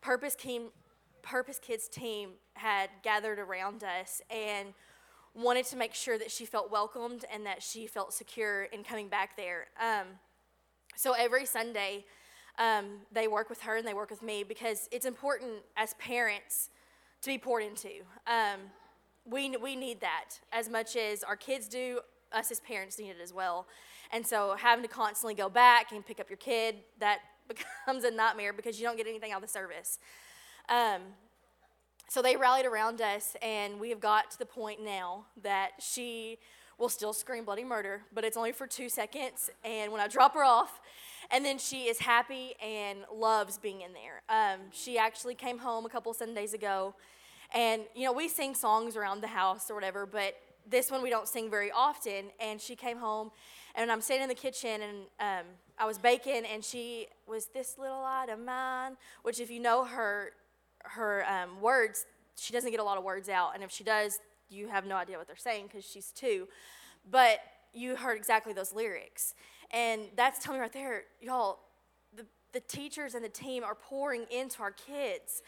[0.00, 0.68] Purpose, team,
[1.26, 4.72] Purpose Kids team had gathered around us and
[5.34, 9.08] wanted to make sure that she felt welcomed and that she felt secure in coming
[9.08, 9.66] back there.
[9.80, 10.06] Um,
[10.94, 12.04] so every Sunday,
[12.58, 16.70] um, they work with her and they work with me because it's important as parents
[17.22, 18.02] to be poured into.
[18.26, 18.60] Um,
[19.24, 22.00] we, we need that as much as our kids do,
[22.32, 23.66] us as parents need it as well.
[24.12, 27.18] And so having to constantly go back and pick up your kid, that
[27.48, 29.98] becomes a nightmare because you don't get anything out of the service.
[30.68, 31.02] Um,
[32.08, 36.38] so they rallied around us, and we have got to the point now that she
[36.78, 39.50] will still scream bloody murder, but it's only for two seconds.
[39.64, 40.80] And when I drop her off,
[41.30, 44.22] and then she is happy and loves being in there.
[44.28, 46.94] Um, she actually came home a couple Sundays ago,
[47.54, 50.36] and you know we sing songs around the house or whatever, but
[50.68, 52.26] this one we don't sing very often.
[52.40, 53.30] And she came home,
[53.74, 55.46] and I'm sitting in the kitchen, and um,
[55.78, 59.84] I was baking, and she was this little light of mine, which if you know
[59.84, 60.32] her
[60.90, 62.06] her um, words,
[62.36, 64.96] she doesn't get a lot of words out, and if she does, you have no
[64.96, 66.46] idea what they're saying because she's two.
[67.10, 67.40] But
[67.72, 69.34] you heard exactly those lyrics,
[69.70, 71.58] and that's telling me right there, y'all.
[72.16, 75.42] The, the teachers and the team are pouring into our kids.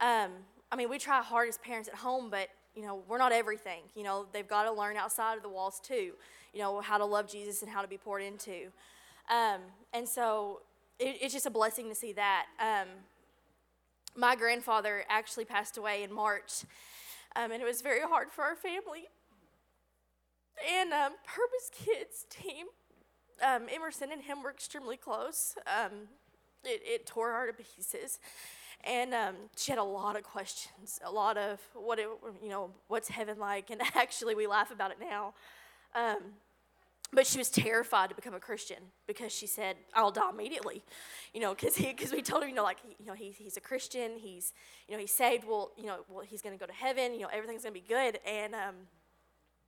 [0.00, 0.30] Um,
[0.70, 3.80] I mean, we try hard as parents at home, but you know, we're not everything.
[3.94, 6.12] You know, they've got to learn outside of the walls too.
[6.52, 8.70] You know, how to love Jesus and how to be poured into.
[9.30, 9.60] Um,
[9.92, 10.60] and so
[10.98, 12.46] it, it's just a blessing to see that.
[12.60, 12.88] Um,
[14.16, 16.64] my grandfather actually passed away in March,
[17.34, 19.08] um, and it was very hard for our family.
[20.74, 22.66] And um, Purpose Kids team,
[23.46, 25.54] um, Emerson and him were extremely close.
[25.66, 26.08] Um,
[26.64, 28.18] it, it, tore her to pieces,
[28.82, 32.08] and um, she had a lot of questions, a lot of what it,
[32.42, 35.34] you know, what's heaven like, and actually we laugh about it now.
[37.12, 40.82] But she was terrified to become a Christian because she said, "I'll die immediately,"
[41.32, 43.60] you know, because because we told her, you know, like you know, he, he's a
[43.60, 44.52] Christian, he's
[44.88, 45.44] you know, he's saved.
[45.46, 47.14] Well, you know, well, he's going to go to heaven.
[47.14, 48.18] You know, everything's going to be good.
[48.26, 48.74] And um,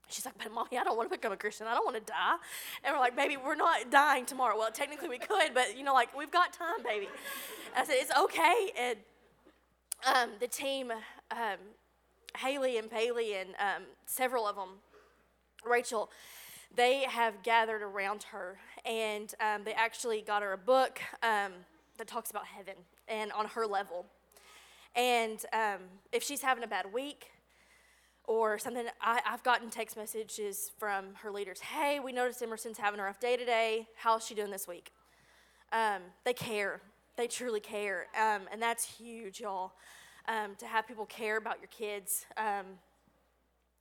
[0.09, 1.68] she's like, "But mommy, I don't want to become a Christian.
[1.68, 2.36] I don't want to die."
[2.82, 4.59] And we're like, "Baby, we're not dying tomorrow.
[4.59, 7.07] Well, technically we could, but you know, like we've got time, baby."
[7.76, 8.99] And I said, "It's okay." And
[10.12, 10.91] um, the team,
[11.30, 11.59] um,
[12.36, 14.80] Haley and Bailey and um, several of them,
[15.64, 16.11] Rachel
[16.74, 21.52] they have gathered around her and um, they actually got her a book um,
[21.96, 22.74] that talks about heaven
[23.08, 24.06] and on her level.
[24.94, 25.80] And um,
[26.12, 27.30] if she's having a bad week
[28.24, 33.00] or something, I, have gotten text messages from her leaders Hey, we noticed Emerson's having
[33.00, 33.86] a rough day today.
[33.96, 34.92] How's she doing this week?
[35.72, 36.80] Um, they care.
[37.16, 38.06] They truly care.
[38.14, 39.72] Um, and that's huge, y'all,
[40.26, 42.26] um, to have people care about your kids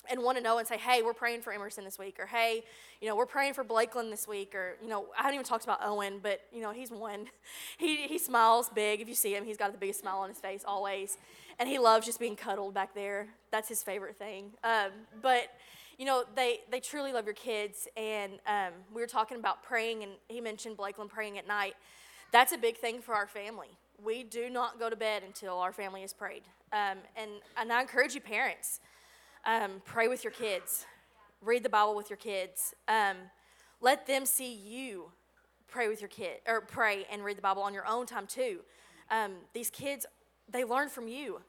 [0.10, 2.64] and want to know and say, hey, we're praying for Emerson this week, or hey,
[3.02, 5.64] you know, we're praying for Blakeland this week, or, you know, I haven't even talked
[5.64, 7.28] about Owen, but, you know, he's one.
[7.78, 9.02] He, he smiles big.
[9.02, 11.18] If you see him, he's got the biggest smile on his face always.
[11.60, 13.28] And he loves just being cuddled back there.
[13.52, 14.52] That's his favorite thing.
[14.64, 14.92] Um,
[15.22, 15.52] but,
[15.98, 17.88] you know, they, they truly love your kids.
[17.96, 21.76] And um, we were talking about praying, and he mentioned Blakeland praying at night.
[22.32, 23.78] That's a big thing for our family.
[24.04, 26.44] We do not go to bed until our family has prayed.
[26.74, 28.80] Um, and, and I encourage you, parents,
[29.48, 30.86] um, pray with your kids,
[31.42, 32.76] read the Bible with your kids.
[32.88, 33.16] Um,
[33.82, 35.12] let them see you
[35.68, 38.60] pray with your kid, or pray and read the Bible on your own time too.
[39.10, 40.06] Um, these kids,
[40.50, 41.42] they learn from you.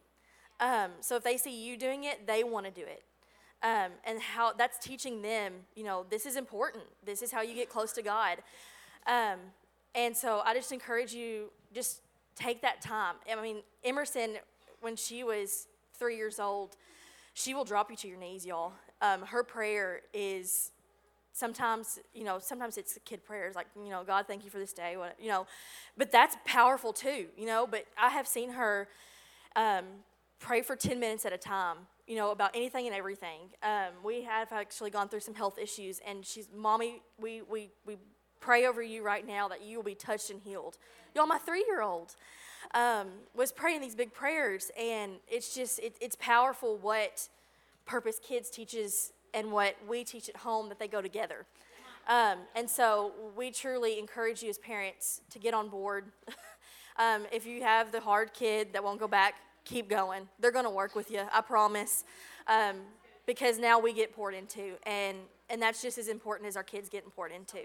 [0.61, 3.03] Um, so if they see you doing it, they want to do it.
[3.62, 6.84] Um, and how that's teaching them, you know, this is important.
[7.05, 8.38] This is how you get close to God.
[9.07, 9.38] Um,
[9.94, 12.03] and so I just encourage you, just
[12.36, 13.16] take that time.
[13.30, 14.36] I mean, Emerson,
[14.80, 15.66] when she was
[15.99, 16.76] three years old,
[17.39, 18.72] she will drop you to your knees, y'all.
[19.01, 20.72] Um, her prayer is
[21.32, 24.72] sometimes, you know, sometimes it's kid prayers like, you know, God, thank you for this
[24.72, 25.47] day, you know,
[25.97, 27.64] but that's powerful too, you know.
[27.64, 28.89] But I have seen her
[29.55, 29.84] um,
[30.41, 31.76] pray for 10 minutes at a time,
[32.09, 33.43] you know, about anything and everything.
[33.62, 37.99] Um, we have actually gone through some health issues, and she's, Mommy, we, we, we
[38.41, 40.76] pray over you right now that you will be touched and healed.
[41.14, 42.16] Y'all, my three year old
[42.75, 47.29] um, was praying these big prayers, and it's just it, it's powerful what
[47.87, 51.47] Purpose Kids teaches and what we teach at home that they go together.
[52.09, 56.07] Um, and so we truly encourage you as parents to get on board.
[56.97, 59.35] um, if you have the hard kid that won't go back,
[59.65, 60.27] keep going.
[60.41, 62.05] They're going to work with you, I promise.
[62.47, 62.77] Um,
[63.27, 65.19] because now we get poured into, and,
[65.51, 67.59] and that's just as important as our kids getting poured into.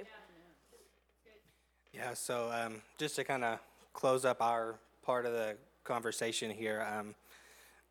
[1.93, 3.59] Yeah, so um, just to kind of
[3.93, 6.81] close up our part of the conversation here.
[6.81, 7.15] Um,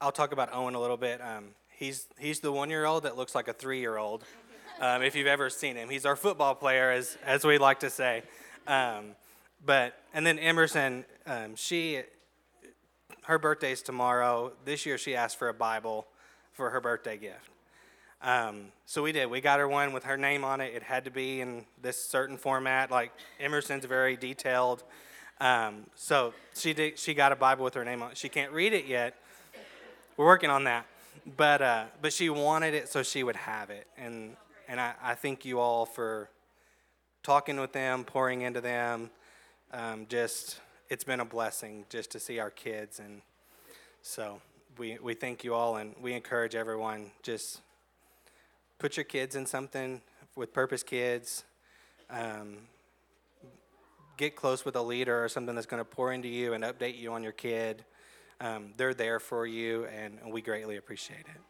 [0.00, 1.20] I'll talk about Owen a little bit.
[1.20, 4.24] Um, he's he's the one year old that looks like a three year old.
[4.80, 7.90] Um, if you've ever seen him, he's our football player, as as we like to
[7.90, 8.22] say.
[8.66, 9.14] Um,
[9.64, 12.02] but and then Emerson, um, she
[13.24, 14.52] her birthday's tomorrow.
[14.64, 16.06] This year she asked for a Bible
[16.52, 17.48] for her birthday gift.
[18.20, 19.26] Um, so we did.
[19.26, 20.74] We got her one with her name on it.
[20.74, 22.90] It had to be in this certain format.
[22.90, 24.84] Like Emerson's very detailed.
[25.42, 28.16] Um, so she did, she got a Bible with her name on it.
[28.16, 29.16] She can't read it yet.
[30.16, 30.86] We're working on that.
[31.36, 33.88] But, uh, but she wanted it so she would have it.
[33.98, 34.36] And,
[34.68, 36.30] and I, I thank you all for
[37.24, 39.10] talking with them, pouring into them.
[39.72, 43.00] Um, just, it's been a blessing just to see our kids.
[43.00, 43.20] And
[44.00, 44.40] so,
[44.78, 47.60] we, we thank you all and we encourage everyone just
[48.78, 50.02] put your kids in something
[50.36, 51.42] with Purpose Kids.
[52.08, 52.58] Um,
[54.22, 56.96] get close with a leader or something that's going to pour into you and update
[56.96, 57.84] you on your kid.
[58.40, 61.40] Um, they're there for you, and we greatly appreciate it.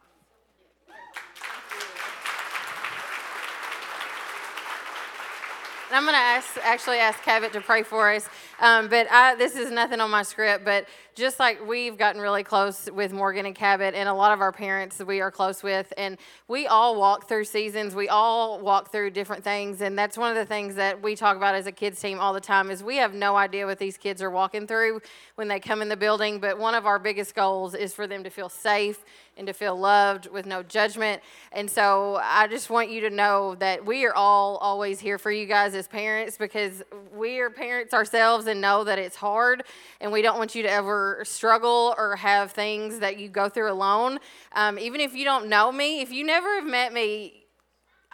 [5.90, 8.26] I'm going to ask, actually ask Cabot to pray for us.
[8.62, 10.86] Um, but I, this is nothing on my script, but
[11.16, 14.52] just like we've gotten really close with Morgan and Cabot, and a lot of our
[14.52, 17.96] parents we are close with, and we all walk through seasons.
[17.96, 21.36] We all walk through different things, and that's one of the things that we talk
[21.36, 22.70] about as a kids team all the time.
[22.70, 25.00] Is we have no idea what these kids are walking through
[25.34, 28.22] when they come in the building, but one of our biggest goals is for them
[28.22, 29.04] to feel safe
[29.36, 31.22] and to feel loved with no judgment.
[31.52, 35.30] And so I just want you to know that we are all always here for
[35.30, 36.82] you guys as parents because
[37.14, 39.64] we are parents ourselves and know that it's hard,
[40.00, 43.72] and we don't want you to ever struggle or have things that you go through
[43.72, 44.20] alone.
[44.52, 47.41] Um, even if you don't know me, if you never have met me,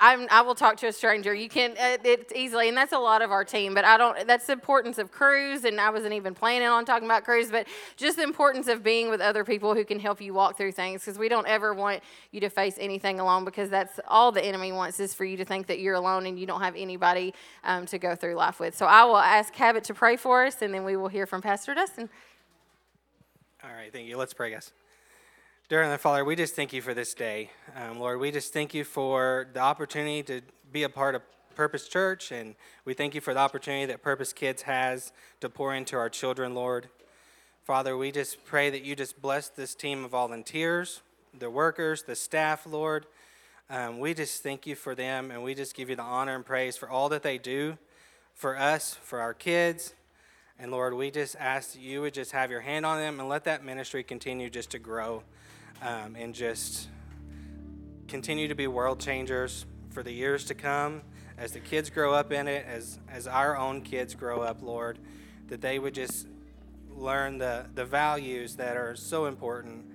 [0.01, 1.35] I'm, i will talk to a stranger.
[1.35, 3.75] You can uh, it's easily, and that's a lot of our team.
[3.75, 4.27] But I don't.
[4.27, 7.67] That's the importance of crews, and I wasn't even planning on talking about crews, but
[7.97, 11.03] just the importance of being with other people who can help you walk through things.
[11.03, 14.73] Because we don't ever want you to face anything alone, because that's all the enemy
[14.73, 17.35] wants is for you to think that you're alone and you don't have anybody
[17.65, 18.77] um, to go through life with.
[18.77, 21.43] So I will ask Cabot to pray for us, and then we will hear from
[21.43, 22.09] Pastor Dustin.
[23.65, 24.17] All right, thank you.
[24.17, 24.73] Let's pray, guys.
[25.69, 27.51] Dear Heavenly Father, we just thank you for this day.
[27.77, 30.41] Um, Lord, we just thank you for the opportunity to
[30.73, 31.21] be a part of
[31.57, 32.55] Purpose Church, and
[32.87, 35.13] we thank you for the opportunity that Purpose Kids has
[35.43, 36.89] to pour into our children, Lord.
[37.65, 41.03] Father, we just pray that you just bless this team of volunteers,
[41.39, 43.05] the workers, the staff, Lord.
[43.69, 46.47] Um, we just thank you for them, and we just give you the honor and
[46.47, 47.77] praise for all that they do
[48.35, 49.93] for us, for our kids.
[50.59, 53.29] And Lord, we just ask that you would just have your hand on them and
[53.29, 55.25] let that ministry continue just to grow
[55.83, 56.89] um, and just
[58.09, 61.03] continue to be world changers for the years to come
[61.39, 64.99] as the kids grow up in it, as, as our own kids grow up, Lord,
[65.47, 66.27] that they would just
[66.91, 69.87] learn the, the values that are so important,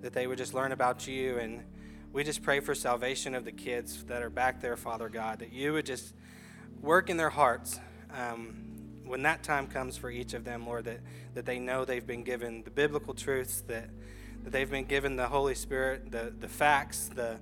[0.00, 1.38] that they would just learn about you.
[1.38, 1.64] And
[2.12, 5.52] we just pray for salvation of the kids that are back there, Father God, that
[5.52, 6.14] you would just
[6.80, 7.80] work in their hearts.
[8.16, 8.54] Um,
[9.04, 11.00] when that time comes for each of them, Lord, that,
[11.34, 13.90] that they know they've been given the biblical truths that
[14.42, 17.38] that they've been given the Holy Spirit, the, the facts, the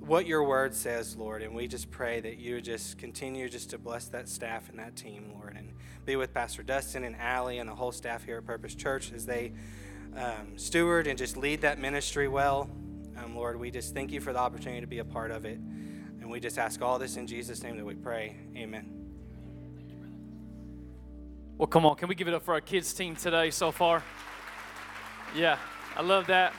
[0.00, 1.42] what your word says, Lord.
[1.42, 4.96] And we just pray that you just continue just to bless that staff and that
[4.96, 5.72] team, Lord, and
[6.06, 9.26] be with Pastor Dustin and Allie and the whole staff here at Purpose Church as
[9.26, 9.52] they
[10.16, 12.68] um, steward and just lead that ministry well.
[13.16, 15.58] Um, Lord, we just thank you for the opportunity to be a part of it.
[15.58, 18.36] And we just ask all this in Jesus' name that we pray.
[18.56, 19.00] Amen.
[21.58, 21.96] Well, come on.
[21.96, 24.02] Can we give it up for our kids' team today so far?
[25.36, 25.58] Yeah.
[25.96, 26.54] I love that.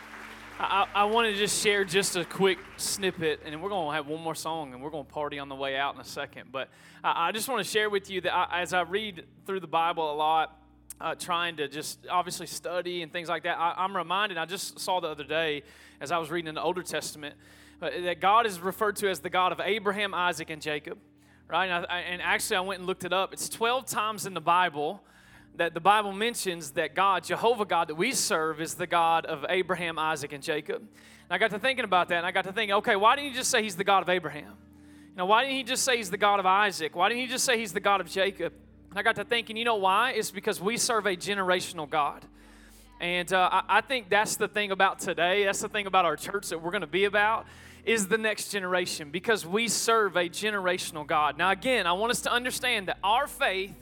[0.60, 4.08] I, I want to just share just a quick snippet, and we're going to have
[4.08, 6.52] one more song, and we're going to party on the way out in a second.
[6.52, 6.70] But
[7.02, 9.68] I, I just want to share with you that I, as I read through the
[9.68, 10.60] Bible a lot,
[11.00, 14.80] uh, trying to just obviously study and things like that, I, am reminded, I just
[14.80, 15.64] saw the other day
[16.02, 17.36] as I was reading in the Older Testament,
[17.82, 21.00] uh, that God is referred to as the God of Abraham, Isaac, and Jacob.
[21.48, 21.68] Right?
[21.68, 23.34] And, I, and actually, I went and looked it up.
[23.34, 25.02] It's 12 times in the Bible
[25.56, 29.46] that the Bible mentions that God, Jehovah God, that we serve, is the God of
[29.50, 30.78] Abraham, Isaac, and Jacob.
[30.78, 30.90] And
[31.30, 33.36] I got to thinking about that, and I got to thinking, okay, why didn't he
[33.36, 34.54] just say he's the God of Abraham?
[35.12, 36.96] You know, why didn't he just say he's the God of Isaac?
[36.96, 38.54] Why didn't he just say he's the God of Jacob?
[38.90, 40.12] And I got to thinking, you know why?
[40.12, 42.26] It's because we serve a generational God.
[43.00, 45.44] And uh, I, I think that's the thing about today.
[45.46, 47.46] That's the thing about our church that we're going to be about
[47.84, 51.38] is the next generation because we serve a generational God.
[51.38, 53.74] Now, again, I want us to understand that our faith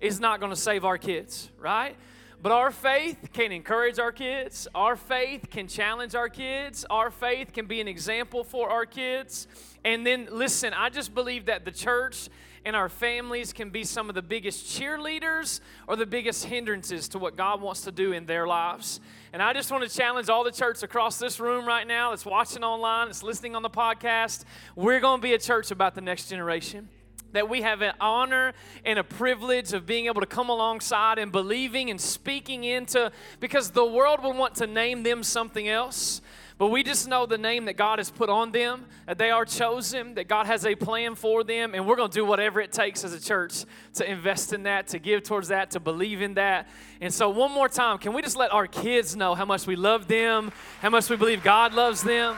[0.00, 1.96] is not going to save our kids, right?
[2.40, 4.68] But our faith can encourage our kids.
[4.74, 6.84] Our faith can challenge our kids.
[6.88, 9.48] Our faith can be an example for our kids.
[9.84, 12.28] And then, listen, I just believe that the church
[12.64, 17.18] and our families can be some of the biggest cheerleaders or the biggest hindrances to
[17.18, 19.00] what God wants to do in their lives.
[19.32, 22.26] And I just want to challenge all the church across this room right now that's
[22.26, 24.44] watching online, that's listening on the podcast.
[24.76, 26.88] We're going to be a church about the next generation
[27.32, 28.52] that we have an honor
[28.84, 33.70] and a privilege of being able to come alongside and believing and speaking into because
[33.70, 36.20] the world will want to name them something else
[36.58, 39.44] but we just know the name that God has put on them, that they are
[39.44, 42.72] chosen, that God has a plan for them, and we're going to do whatever it
[42.72, 43.64] takes as a church
[43.94, 46.68] to invest in that, to give towards that, to believe in that.
[47.00, 49.76] And so, one more time, can we just let our kids know how much we
[49.76, 50.50] love them,
[50.82, 52.36] how much we believe God loves them?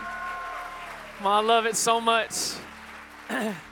[1.22, 2.53] Well, I love it so much.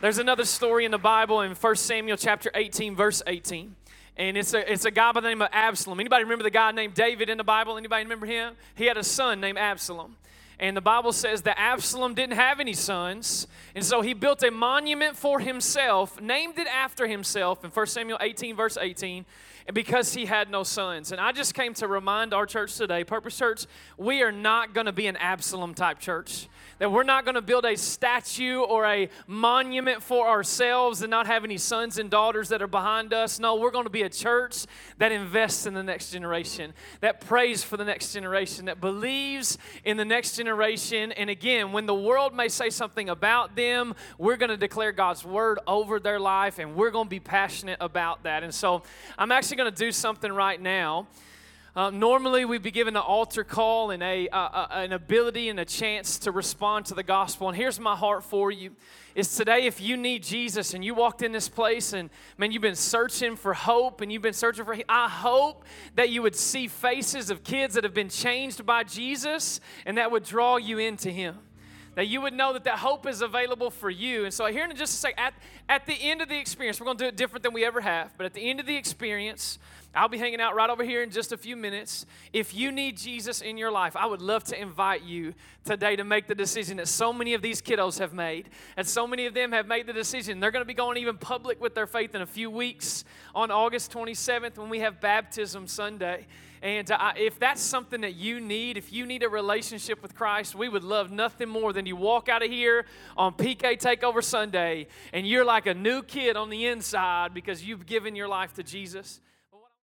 [0.00, 3.74] There's another story in the Bible in 1 Samuel chapter 18, verse 18.
[4.16, 5.98] and it's a, it's a guy by the name of Absalom.
[5.98, 7.76] Anybody remember the guy named David in the Bible?
[7.76, 8.54] Anybody remember him?
[8.76, 10.16] He had a son named Absalom.
[10.60, 13.48] And the Bible says that Absalom didn't have any sons.
[13.74, 18.18] And so he built a monument for himself, named it after himself in 1 Samuel
[18.20, 19.26] 18, verse 18,
[19.68, 21.12] and because he had no sons.
[21.12, 23.66] And I just came to remind our church today, Purpose Church,
[23.98, 26.48] we are not going to be an Absalom type church
[26.78, 31.26] that we're not going to build a statue or a monument for ourselves and not
[31.26, 33.38] have any sons and daughters that are behind us.
[33.38, 34.64] No, we're going to be a church
[34.98, 39.96] that invests in the next generation, that prays for the next generation, that believes in
[39.96, 41.12] the next generation.
[41.12, 45.24] And again, when the world may say something about them, we're going to declare God's
[45.24, 48.44] word over their life and we're going to be passionate about that.
[48.44, 48.82] And so
[49.18, 51.08] I'm actually going to do something right now.
[51.74, 55.58] Uh, normally, we'd be given an altar call and a, uh, uh, an ability and
[55.58, 57.48] a chance to respond to the gospel.
[57.48, 58.70] And here's my heart for you
[59.16, 62.62] is today if you need Jesus and you walked in this place and man, you've
[62.62, 65.64] been searching for hope and you've been searching for, I hope
[65.96, 70.12] that you would see faces of kids that have been changed by Jesus and that
[70.12, 71.36] would draw you into Him
[71.98, 74.24] that you would know that that hope is available for you.
[74.24, 75.34] And so here in just a second, at,
[75.68, 77.80] at the end of the experience, we're going to do it different than we ever
[77.80, 79.58] have, but at the end of the experience,
[79.96, 82.06] I'll be hanging out right over here in just a few minutes.
[82.32, 85.34] If you need Jesus in your life, I would love to invite you
[85.64, 88.48] today to make the decision that so many of these kiddos have made.
[88.76, 90.38] And so many of them have made the decision.
[90.38, 93.50] They're going to be going even public with their faith in a few weeks on
[93.50, 96.28] August 27th when we have Baptism Sunday.
[96.62, 100.54] And uh, if that's something that you need, if you need a relationship with Christ,
[100.54, 102.86] we would love nothing more than you walk out of here
[103.16, 107.86] on PK Takeover Sunday and you're like a new kid on the inside because you've
[107.86, 109.20] given your life to Jesus.